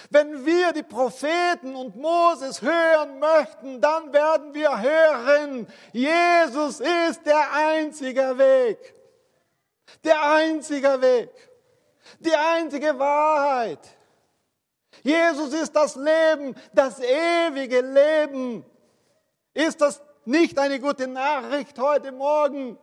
Wenn 0.10 0.46
wir 0.46 0.72
die 0.74 0.84
Propheten 0.84 1.76
und 1.76 1.96
Moses 1.96 2.62
hören 2.62 3.20
möchten, 3.20 3.80
dann 3.80 4.12
werden 4.12 4.54
wir 4.54 4.82
hören, 4.82 5.68
Jesus 5.92 6.80
ist 6.80 7.26
der 7.26 7.52
einzige 7.54 8.38
Weg. 8.38 8.96
Der 10.04 10.22
einzige 10.22 11.02
Weg. 11.02 11.30
Die 12.20 12.36
einzige 12.36 12.98
Wahrheit. 12.98 13.80
Jesus 15.04 15.54
ist 15.54 15.76
das 15.76 15.96
Leben, 15.96 16.56
das 16.74 17.00
ewige 17.00 17.82
Leben. 17.82 18.66
Ist 19.54 19.82
das 19.82 20.02
nicht 20.26 20.58
eine 20.60 20.80
gute 20.80 21.08
Nachricht 21.08 21.78
heute 21.80 22.12
Morgen? 22.12 22.78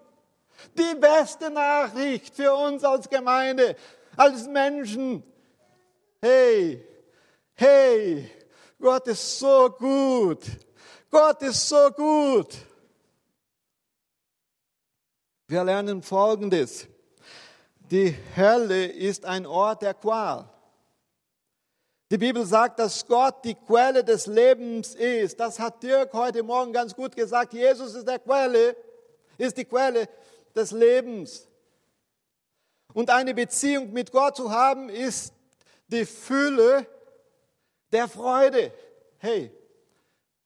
Die 0.76 0.94
beste 0.98 1.50
Nachricht 1.50 2.34
für 2.34 2.52
uns 2.52 2.82
als 2.82 3.08
Gemeinde, 3.08 3.76
als 4.16 4.46
Menschen. 4.48 5.22
Hey, 6.20 6.84
hey, 7.54 8.30
Gott 8.80 9.06
ist 9.06 9.38
so 9.38 9.70
gut. 9.70 10.42
Gott 11.10 11.42
ist 11.42 11.68
so 11.68 11.90
gut. 11.90 12.54
Wir 15.46 15.64
lernen 15.64 16.02
Folgendes. 16.02 16.86
Die 17.90 18.14
Hölle 18.36 18.86
ist 18.86 19.24
ein 19.24 19.46
Ort 19.46 19.82
der 19.82 19.94
Qual. 19.94 20.46
Die 22.10 22.16
Bibel 22.16 22.46
sagt, 22.46 22.78
dass 22.78 23.06
Gott 23.06 23.44
die 23.44 23.54
Quelle 23.54 24.02
des 24.02 24.26
Lebens 24.26 24.94
ist. 24.94 25.38
Das 25.38 25.58
hat 25.58 25.82
Dirk 25.82 26.14
heute 26.14 26.42
Morgen 26.42 26.72
ganz 26.72 26.94
gut 26.94 27.14
gesagt. 27.14 27.52
Jesus 27.52 27.94
ist 27.94 28.08
der 28.08 28.18
Quelle, 28.18 28.74
ist 29.36 29.58
die 29.58 29.66
Quelle 29.66 30.08
des 30.56 30.70
Lebens. 30.70 31.46
Und 32.94 33.10
eine 33.10 33.34
Beziehung 33.34 33.92
mit 33.92 34.10
Gott 34.10 34.36
zu 34.36 34.50
haben, 34.50 34.88
ist 34.88 35.34
die 35.88 36.06
Fülle 36.06 36.86
der 37.92 38.08
Freude. 38.08 38.72
Hey, 39.18 39.52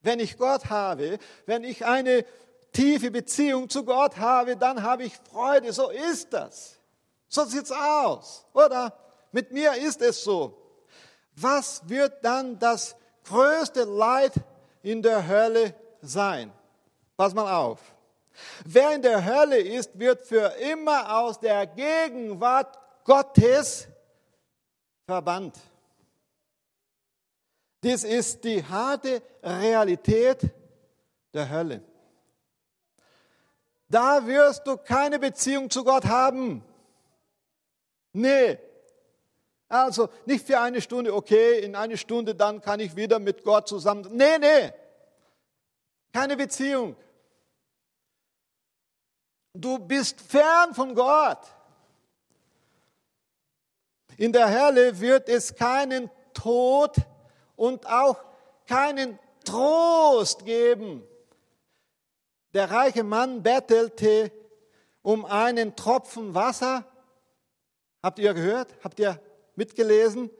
wenn 0.02 0.18
ich 0.18 0.36
Gott 0.36 0.68
habe, 0.68 1.18
wenn 1.46 1.62
ich 1.62 1.84
eine 1.84 2.24
tiefe 2.72 3.12
Beziehung 3.12 3.68
zu 3.68 3.84
Gott 3.84 4.16
habe, 4.16 4.56
dann 4.56 4.82
habe 4.82 5.04
ich 5.04 5.14
Freude. 5.30 5.72
So 5.72 5.90
ist 5.90 6.32
das. 6.32 6.80
So 7.28 7.44
sieht's 7.44 7.70
aus, 7.70 8.46
oder? 8.52 8.98
Mit 9.30 9.52
mir 9.52 9.74
ist 9.74 10.02
es 10.02 10.24
so. 10.24 10.61
Was 11.36 11.88
wird 11.88 12.24
dann 12.24 12.58
das 12.58 12.96
größte 13.24 13.84
Leid 13.84 14.34
in 14.82 15.02
der 15.02 15.26
Hölle 15.26 15.74
sein? 16.00 16.52
Pass 17.16 17.34
mal 17.34 17.54
auf. 17.54 17.80
Wer 18.64 18.94
in 18.94 19.02
der 19.02 19.24
Hölle 19.24 19.58
ist, 19.58 19.98
wird 19.98 20.26
für 20.26 20.46
immer 20.58 21.18
aus 21.18 21.38
der 21.38 21.66
Gegenwart 21.66 22.78
Gottes 23.04 23.88
verbannt. 25.06 25.58
Dies 27.82 28.04
ist 28.04 28.44
die 28.44 28.64
harte 28.64 29.22
Realität 29.42 30.50
der 31.34 31.48
Hölle. 31.48 31.82
Da 33.88 34.26
wirst 34.26 34.66
du 34.66 34.76
keine 34.76 35.18
Beziehung 35.18 35.68
zu 35.68 35.84
Gott 35.84 36.06
haben. 36.06 36.64
Nee. 38.12 38.58
Also 39.72 40.10
nicht 40.26 40.46
für 40.46 40.60
eine 40.60 40.82
Stunde, 40.82 41.14
okay, 41.14 41.60
in 41.60 41.74
eine 41.74 41.96
Stunde 41.96 42.34
dann 42.34 42.60
kann 42.60 42.78
ich 42.78 42.94
wieder 42.94 43.18
mit 43.18 43.42
Gott 43.42 43.66
zusammen. 43.66 44.06
Nee, 44.10 44.36
nee. 44.36 44.70
Keine 46.12 46.36
Beziehung. 46.36 46.94
Du 49.54 49.78
bist 49.78 50.20
fern 50.20 50.74
von 50.74 50.94
Gott. 50.94 51.38
In 54.18 54.34
der 54.34 54.50
Hölle 54.50 55.00
wird 55.00 55.30
es 55.30 55.54
keinen 55.54 56.10
Tod 56.34 56.94
und 57.56 57.86
auch 57.86 58.22
keinen 58.66 59.18
Trost 59.42 60.44
geben. 60.44 61.02
Der 62.52 62.70
reiche 62.70 63.04
Mann 63.04 63.42
bettelte 63.42 64.30
um 65.00 65.24
einen 65.24 65.74
Tropfen 65.76 66.34
Wasser. 66.34 66.84
Habt 68.02 68.18
ihr 68.18 68.34
gehört? 68.34 68.74
Habt 68.84 69.00
ihr 69.00 69.18
mitgelesen? 69.56 70.30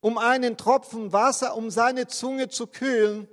Um 0.00 0.18
einen 0.18 0.56
Tropfen 0.56 1.12
Wasser, 1.12 1.56
um 1.56 1.70
seine 1.70 2.06
Zunge 2.06 2.48
zu 2.48 2.66
kühlen. 2.66 3.28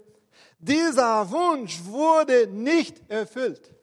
Dieser 0.60 1.30
Wunsch 1.32 1.84
wurde 1.86 2.48
nicht 2.48 3.02
erfüllt. 3.10 3.74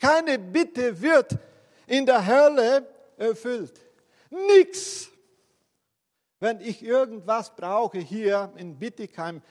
Keine 0.00 0.38
Bitte 0.38 1.00
wird 1.00 1.38
in 1.86 2.06
der 2.06 2.26
Hölle 2.26 2.86
erfüllt. 3.16 3.80
Nichts. 4.30 5.08
Wenn 6.38 6.60
ich 6.60 6.82
irgendwas 6.82 7.56
brauche 7.56 7.98
hier 7.98 8.52
in 8.56 8.78
Bittigheim, 8.78 9.42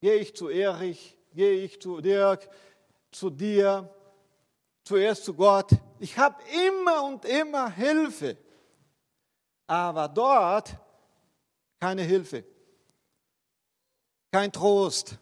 gehe 0.00 0.14
ich 0.16 0.36
zu 0.36 0.48
Erich, 0.48 1.16
gehe 1.34 1.64
ich 1.64 1.80
zu 1.80 2.00
Dirk, 2.00 2.48
zu 3.10 3.28
dir, 3.28 3.92
zuerst 4.84 5.24
zu 5.24 5.34
Gott. 5.34 5.70
Ich 5.98 6.16
habe 6.16 6.36
immer 6.68 7.04
und 7.04 7.24
immer 7.24 7.70
Hilfe. 7.70 8.36
Aber 9.70 10.08
dort 10.08 10.76
keine 11.78 12.02
Hilfe, 12.02 12.44
kein 14.32 14.50
Trost, 14.50 15.16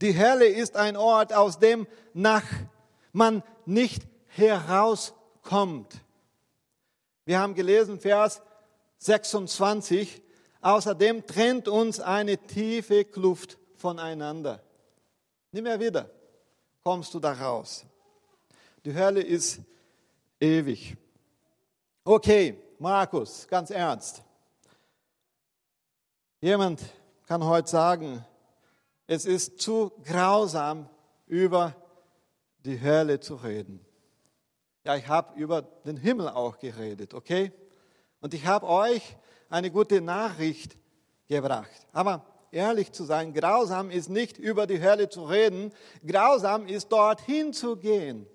die 0.00 0.18
Hölle 0.18 0.46
ist 0.46 0.76
ein 0.76 0.96
Ort, 0.96 1.34
aus 1.34 1.58
dem 1.58 1.86
nach 2.14 2.46
man 3.12 3.42
nicht 3.66 4.06
herauskommt. 4.28 6.00
Wir 7.26 7.38
haben 7.40 7.54
gelesen, 7.54 8.00
Vers 8.00 8.40
26, 8.96 10.22
außerdem 10.62 11.26
trennt 11.26 11.68
uns 11.68 12.00
eine 12.00 12.38
tiefe 12.38 13.04
Kluft 13.04 13.58
voneinander. 13.74 14.62
Nimm 15.52 15.64
mehr 15.64 15.80
wieder, 15.80 16.08
kommst 16.82 17.12
du 17.12 17.20
da 17.20 17.34
raus. 17.34 17.84
Die 18.86 18.94
Hölle 18.94 19.20
ist 19.20 19.60
ewig. 20.40 20.96
Okay, 22.06 22.54
Markus, 22.78 23.48
ganz 23.48 23.70
ernst. 23.70 24.22
Jemand 26.42 26.82
kann 27.26 27.42
heute 27.42 27.70
sagen, 27.70 28.22
es 29.06 29.24
ist 29.24 29.58
zu 29.62 29.90
grausam, 30.04 30.86
über 31.26 31.74
die 32.58 32.78
Hölle 32.78 33.20
zu 33.20 33.36
reden. 33.36 33.80
Ja, 34.84 34.96
ich 34.96 35.08
habe 35.08 35.40
über 35.40 35.62
den 35.62 35.96
Himmel 35.96 36.28
auch 36.28 36.58
geredet, 36.58 37.14
okay? 37.14 37.52
Und 38.20 38.34
ich 38.34 38.44
habe 38.44 38.66
euch 38.66 39.16
eine 39.48 39.70
gute 39.70 40.02
Nachricht 40.02 40.76
gebracht. 41.26 41.86
Aber 41.94 42.26
ehrlich 42.50 42.92
zu 42.92 43.04
sein, 43.04 43.32
grausam 43.32 43.90
ist 43.90 44.10
nicht 44.10 44.36
über 44.36 44.66
die 44.66 44.82
Hölle 44.82 45.08
zu 45.08 45.24
reden, 45.24 45.72
grausam 46.06 46.66
ist 46.66 46.92
dorthin 46.92 47.54
zu 47.54 47.76
gehen. 47.76 48.26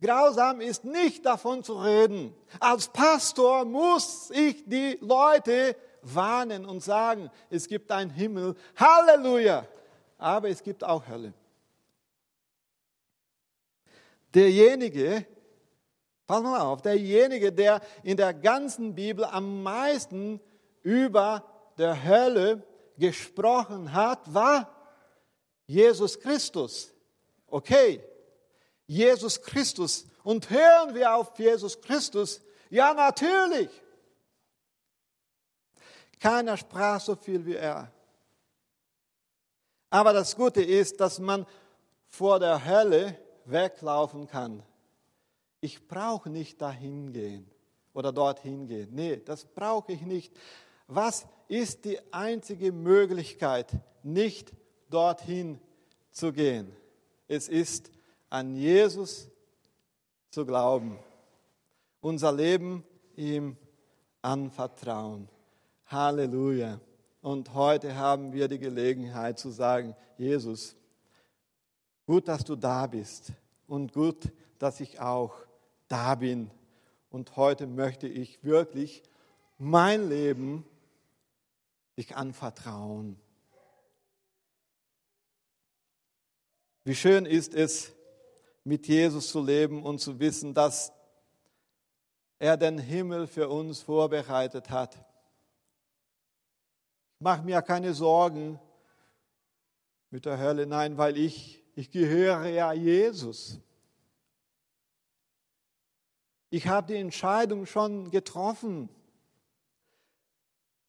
Grausam 0.00 0.60
ist 0.60 0.84
nicht 0.84 1.26
davon 1.26 1.64
zu 1.64 1.74
reden. 1.74 2.34
Als 2.60 2.88
Pastor 2.88 3.64
muss 3.64 4.30
ich 4.30 4.64
die 4.66 4.98
Leute 5.00 5.76
warnen 6.02 6.64
und 6.64 6.82
sagen, 6.82 7.30
es 7.50 7.66
gibt 7.66 7.90
einen 7.90 8.10
Himmel. 8.10 8.54
Halleluja! 8.76 9.66
aber 10.18 10.48
es 10.48 10.62
gibt 10.62 10.82
auch 10.82 11.06
Hölle. 11.06 11.32
Derjenige, 14.34 15.24
pass 16.26 16.42
mal 16.42 16.60
auf, 16.60 16.82
derjenige, 16.82 17.52
der 17.52 17.80
in 18.02 18.16
der 18.16 18.34
ganzen 18.34 18.94
Bibel 18.94 19.24
am 19.24 19.62
meisten 19.62 20.40
über 20.82 21.44
der 21.78 22.04
Hölle 22.04 22.62
gesprochen 22.98 23.92
hat, 23.92 24.34
war 24.34 24.74
Jesus 25.66 26.18
Christus. 26.18 26.92
Okay, 27.46 28.02
Jesus 28.88 29.40
Christus. 29.40 30.06
Und 30.24 30.50
hören 30.50 30.94
wir 30.94 31.14
auf 31.14 31.38
Jesus 31.38 31.80
Christus? 31.80 32.40
Ja, 32.70 32.92
natürlich. 32.92 33.70
Keiner 36.18 36.56
sprach 36.56 37.00
so 37.00 37.14
viel 37.14 37.46
wie 37.46 37.54
er. 37.54 37.92
Aber 39.90 40.12
das 40.12 40.34
Gute 40.34 40.62
ist, 40.62 41.00
dass 41.00 41.18
man 41.18 41.46
vor 42.08 42.40
der 42.40 42.64
Hölle 42.64 43.16
weglaufen 43.44 44.26
kann. 44.26 44.62
Ich 45.60 45.86
brauche 45.86 46.30
nicht 46.30 46.60
dahin 46.60 47.12
gehen 47.12 47.50
oder 47.94 48.12
dorthin 48.12 48.66
gehen. 48.66 48.88
Nee, 48.92 49.22
das 49.24 49.44
brauche 49.44 49.92
ich 49.92 50.02
nicht. 50.02 50.32
Was 50.86 51.26
ist 51.48 51.84
die 51.84 51.98
einzige 52.12 52.72
Möglichkeit, 52.72 53.70
nicht 54.02 54.52
dorthin 54.90 55.60
zu 56.10 56.32
gehen? 56.32 56.74
Es 57.28 57.48
ist 57.48 57.90
an 58.30 58.56
Jesus 58.56 59.28
zu 60.30 60.44
glauben, 60.44 60.98
unser 62.00 62.32
Leben 62.32 62.84
ihm 63.16 63.56
anvertrauen. 64.22 65.28
Halleluja. 65.86 66.80
Und 67.20 67.54
heute 67.54 67.96
haben 67.96 68.32
wir 68.32 68.48
die 68.48 68.58
Gelegenheit 68.58 69.38
zu 69.38 69.50
sagen, 69.50 69.96
Jesus, 70.16 70.76
gut, 72.06 72.28
dass 72.28 72.44
du 72.44 72.56
da 72.56 72.86
bist 72.86 73.32
und 73.66 73.92
gut, 73.92 74.30
dass 74.58 74.80
ich 74.80 75.00
auch 75.00 75.34
da 75.88 76.14
bin. 76.14 76.50
Und 77.10 77.36
heute 77.36 77.66
möchte 77.66 78.06
ich 78.06 78.42
wirklich 78.44 79.02
mein 79.56 80.08
Leben 80.08 80.64
dich 81.96 82.16
anvertrauen. 82.16 83.18
Wie 86.84 86.94
schön 86.94 87.26
ist 87.26 87.54
es, 87.54 87.92
mit 88.68 88.86
Jesus 88.86 89.28
zu 89.30 89.42
leben 89.42 89.82
und 89.82 89.98
zu 89.98 90.20
wissen, 90.20 90.54
dass 90.54 90.92
er 92.38 92.56
den 92.56 92.78
Himmel 92.78 93.26
für 93.26 93.48
uns 93.48 93.80
vorbereitet 93.80 94.70
hat 94.70 95.04
mach 97.18 97.42
mir 97.42 97.62
keine 97.62 97.94
Sorgen 97.94 98.58
mit 100.10 100.24
der 100.24 100.38
Hölle. 100.38 100.66
Nein, 100.66 100.98
weil 100.98 101.16
ich, 101.16 101.64
ich 101.74 101.90
gehöre 101.90 102.46
ja 102.46 102.72
Jesus. 102.72 103.60
Ich 106.50 106.66
habe 106.66 106.86
die 106.86 106.98
Entscheidung 106.98 107.66
schon 107.66 108.10
getroffen. 108.10 108.88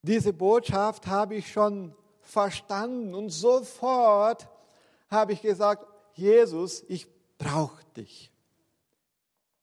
Diese 0.01 0.31
Botschaft 0.31 1.07
habe 1.07 1.35
ich 1.35 1.51
schon 1.51 1.93
verstanden 2.21 3.13
und 3.13 3.29
sofort 3.29 4.47
habe 5.09 5.33
ich 5.33 5.41
gesagt, 5.41 5.85
Jesus, 6.13 6.83
ich 6.87 7.07
brauche 7.39 7.83
dich. 7.95 8.31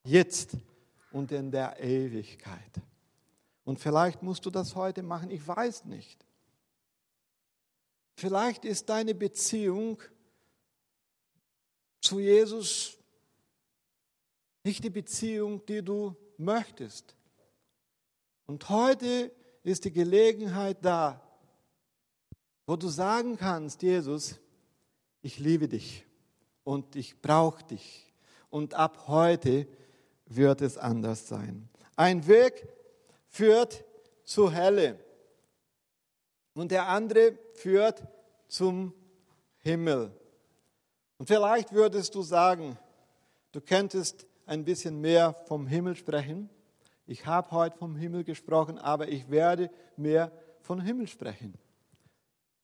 Jetzt 0.03 0.57
und 1.13 1.31
in 1.31 1.53
der 1.53 1.79
Ewigkeit. 1.79 2.73
Und 3.65 3.79
vielleicht 3.79 4.23
musst 4.23 4.45
du 4.47 4.51
das 4.51 4.75
heute 4.75 5.03
machen, 5.03 5.31
ich 5.31 5.47
weiß 5.47 5.85
nicht. 5.85 6.25
Vielleicht 8.17 8.65
ist 8.65 8.89
deine 8.89 9.15
Beziehung 9.15 10.03
zu 12.01 12.19
Jesus 12.19 12.97
nicht 14.65 14.83
die 14.83 14.91
Beziehung, 14.91 15.65
die 15.67 15.83
du 15.83 16.17
möchtest. 16.39 17.15
Und 18.47 18.69
heute 18.69 19.31
ist 19.63 19.85
die 19.85 19.93
Gelegenheit 19.93 20.85
da, 20.85 21.21
wo 22.67 22.77
du 22.77 22.89
sagen 22.89 23.37
kannst, 23.37 23.83
Jesus, 23.83 24.41
ich 25.23 25.39
liebe 25.39 25.69
dich 25.69 26.06
und 26.67 26.97
ich 26.97 27.23
brauche 27.23 27.63
dich. 27.63 28.13
Und 28.51 28.75
ab 28.75 29.05
heute 29.07 29.69
wird 30.27 30.61
es 30.63 30.77
anders 30.77 31.29
sein. 31.29 31.69
Ein 31.95 32.27
Weg 32.27 32.69
führt 33.29 33.85
zur 34.25 34.53
Hölle 34.53 34.99
und 36.55 36.73
der 36.73 36.89
andere 36.89 37.39
führt 37.55 38.03
zum 38.49 38.93
Himmel. 39.59 40.11
Und 41.19 41.27
vielleicht 41.27 41.73
würdest 41.73 42.17
du 42.17 42.23
sagen, 42.23 42.77
du 43.53 43.61
könntest 43.61 44.27
ein 44.45 44.65
bisschen 44.65 45.01
mehr 45.01 45.35
vom 45.47 45.69
Himmel 45.69 45.95
sprechen. 45.95 46.51
Ich 47.07 47.27
habe 47.27 47.53
heute 47.53 47.79
vom 47.79 47.95
Himmel 47.95 48.25
gesprochen, 48.25 48.79
aber 48.79 49.07
ich 49.07 49.31
werde 49.31 49.71
mehr 49.97 50.33
vom 50.63 50.81
Himmel 50.81 51.07
sprechen, 51.07 51.55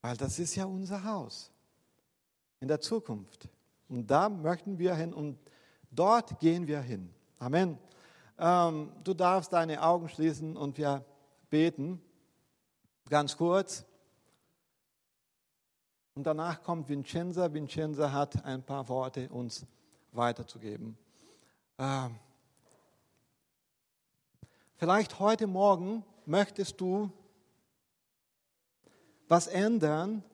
weil 0.00 0.16
das 0.16 0.40
ist 0.40 0.57
ja 0.57 0.64
unser 0.64 1.05
Haus 1.05 1.53
in 2.59 2.66
der 2.66 2.80
Zukunft. 2.80 3.48
Und 3.93 4.11
da 4.11 4.30
möchten 4.30 4.78
wir 4.78 4.95
hin 4.95 5.12
und 5.12 5.38
dort 5.90 6.40
gehen 6.40 6.66
wir 6.66 6.80
hin. 6.80 7.12
Amen. 7.38 7.78
Ähm, 8.38 8.90
du 9.05 9.12
darfst 9.12 9.53
deine 9.53 9.82
Augen 9.82 10.09
schließen 10.09 10.57
und 10.57 10.78
wir 10.78 11.05
beten. 11.51 12.01
Ganz 13.11 13.36
kurz. 13.36 13.84
Und 16.14 16.26
danach 16.26 16.62
kommt 16.62 16.88
Vincenza. 16.88 17.53
Vincenza 17.53 18.11
hat 18.12 18.43
ein 18.47 18.62
paar 18.62 18.88
Worte 18.88 19.28
uns 19.28 19.66
weiterzugeben. 20.12 20.97
Ähm, 21.78 22.18
vielleicht 24.76 25.18
heute 25.18 25.47
Morgen 25.47 26.03
möchtest 26.24 26.80
du 26.80 27.12
was 29.28 29.49
ändern 29.49 30.24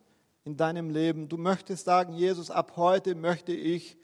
in 0.44 0.56
deinem 0.56 0.90
Leben. 0.90 1.28
Du 1.28 1.36
möchtest 1.36 1.84
sagen, 1.84 2.14
Jesus, 2.14 2.50
ab 2.50 2.76
heute 2.76 3.14
möchte 3.14 3.52
ich, 3.52 3.96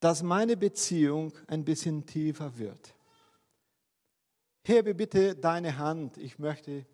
dass 0.00 0.22
meine 0.22 0.56
Beziehung 0.56 1.32
ein 1.46 1.64
bisschen 1.64 2.06
tiefer 2.06 2.58
wird. 2.58 2.94
Hebe 4.62 4.94
bitte 4.94 5.34
deine 5.34 5.78
Hand. 5.78 6.16
Ich 6.16 6.38
möchte, 6.38 6.86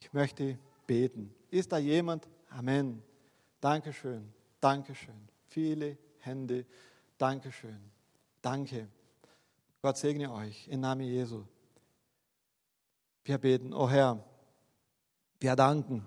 ich 0.00 0.12
möchte 0.12 0.58
beten. 0.86 1.34
Ist 1.50 1.72
da 1.72 1.78
jemand? 1.78 2.28
Amen. 2.50 3.02
Dankeschön. 3.60 4.32
Dankeschön. 4.60 5.28
Viele 5.46 5.98
Hände. 6.18 6.66
Dankeschön. 7.18 7.80
Danke. 8.42 8.88
Gott 9.82 9.98
segne 9.98 10.32
euch 10.32 10.66
im 10.68 10.80
Namen 10.80 11.02
Jesu. 11.02 11.44
Wir 13.24 13.38
beten, 13.38 13.72
oh 13.72 13.88
Herr, 13.88 14.22
wir 15.40 15.56
danken, 15.56 16.06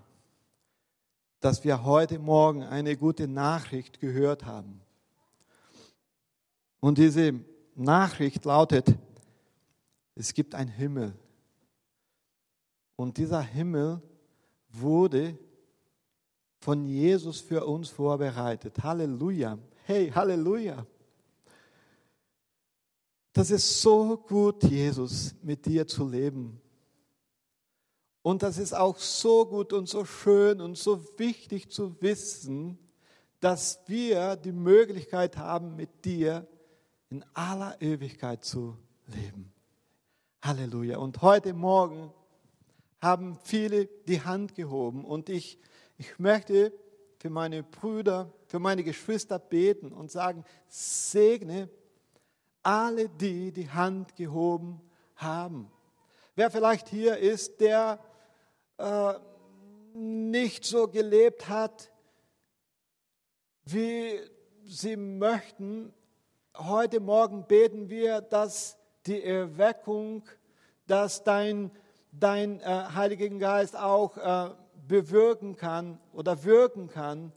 dass 1.39 1.63
wir 1.63 1.83
heute 1.83 2.19
Morgen 2.19 2.63
eine 2.63 2.97
gute 2.97 3.27
Nachricht 3.27 3.99
gehört 3.99 4.45
haben. 4.45 4.81
Und 6.79 6.97
diese 6.97 7.39
Nachricht 7.75 8.45
lautet, 8.45 8.95
es 10.15 10.33
gibt 10.33 10.55
einen 10.55 10.71
Himmel. 10.71 11.13
Und 12.95 13.17
dieser 13.17 13.41
Himmel 13.41 14.01
wurde 14.69 15.37
von 16.59 16.85
Jesus 16.85 17.39
für 17.39 17.65
uns 17.65 17.89
vorbereitet. 17.89 18.81
Halleluja. 18.81 19.59
Hey, 19.85 20.09
Halleluja. 20.09 20.85
Das 23.31 23.51
ist 23.51 23.81
so 23.81 24.17
gut, 24.17 24.63
Jesus, 24.63 25.35
mit 25.43 25.65
dir 25.67 25.85
zu 25.85 26.07
leben. 26.07 26.59
Und 28.27 28.43
das 28.43 28.57
ist 28.57 28.73
auch 28.73 28.97
so 28.97 29.45
gut 29.45 29.71
und 29.71 29.87
so 29.87 30.03
schön 30.03 30.59
und 30.59 30.77
so 30.77 31.01
wichtig 31.17 31.71
zu 31.71 31.95
wissen, 32.01 32.77
dass 33.39 33.79
wir 33.87 34.35
die 34.35 34.51
Möglichkeit 34.51 35.37
haben, 35.37 35.77
mit 35.77 36.03
dir 36.03 36.45
in 37.09 37.23
aller 37.33 37.81
Ewigkeit 37.81 38.43
zu 38.43 38.77
leben. 39.05 39.53
Halleluja. 40.41 40.97
Und 40.97 41.21
heute 41.21 41.53
Morgen 41.53 42.11
haben 43.01 43.39
viele 43.45 43.85
die 43.85 44.19
Hand 44.19 44.55
gehoben 44.55 45.05
und 45.05 45.29
ich 45.29 45.57
ich 45.97 46.19
möchte 46.19 46.73
für 47.19 47.29
meine 47.29 47.63
Brüder, 47.63 48.33
für 48.47 48.59
meine 48.59 48.83
Geschwister 48.83 49.39
beten 49.39 49.93
und 49.93 50.11
sagen, 50.11 50.43
segne 50.67 51.69
alle, 52.61 53.07
die 53.07 53.53
die 53.53 53.69
Hand 53.69 54.17
gehoben 54.17 54.81
haben. 55.15 55.71
Wer 56.35 56.51
vielleicht 56.51 56.89
hier 56.89 57.17
ist, 57.17 57.61
der 57.61 57.99
äh, 58.77 59.13
nicht 59.93 60.65
so 60.65 60.87
gelebt 60.87 61.49
hat, 61.49 61.91
wie 63.65 64.19
sie 64.65 64.95
möchten, 64.95 65.93
heute 66.55 66.99
Morgen 66.99 67.45
beten 67.47 67.89
wir, 67.89 68.21
dass 68.21 68.77
die 69.05 69.23
Erweckung, 69.23 70.23
dass 70.85 71.23
dein, 71.23 71.71
dein 72.11 72.59
äh, 72.59 72.63
Heiligen 72.93 73.39
Geist 73.39 73.75
auch 73.77 74.17
äh, 74.17 74.53
bewirken 74.87 75.55
kann 75.55 75.99
oder 76.13 76.43
wirken 76.43 76.87
kann 76.87 77.33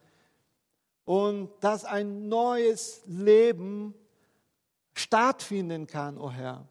und 1.05 1.51
dass 1.61 1.85
ein 1.85 2.29
neues 2.29 3.03
Leben 3.07 3.95
stattfinden 4.95 5.87
kann, 5.87 6.19
o 6.19 6.27
oh 6.27 6.31
Herr. 6.31 6.69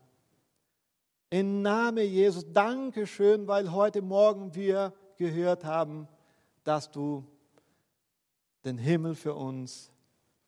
Im 1.32 1.62
Namen 1.62 2.08
Jesus, 2.08 2.46
danke 2.52 3.06
schön, 3.06 3.48
weil 3.48 3.72
heute 3.72 4.02
Morgen 4.02 4.56
wir 4.56 4.94
gehört 5.16 5.64
haben, 5.64 6.08
dass 6.64 6.90
du 6.90 7.24
den 8.66 8.80
Himmel 8.80 9.14
für 9.14 9.36
uns 9.36 9.92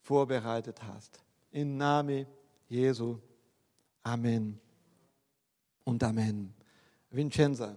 vorbereitet 0.00 0.82
hast. 0.82 1.22
Im 1.52 1.76
Namen 1.76 2.26
Jesu. 2.68 3.18
Amen 4.02 4.58
und 5.84 6.02
Amen. 6.02 6.52
Vincenza. 7.10 7.76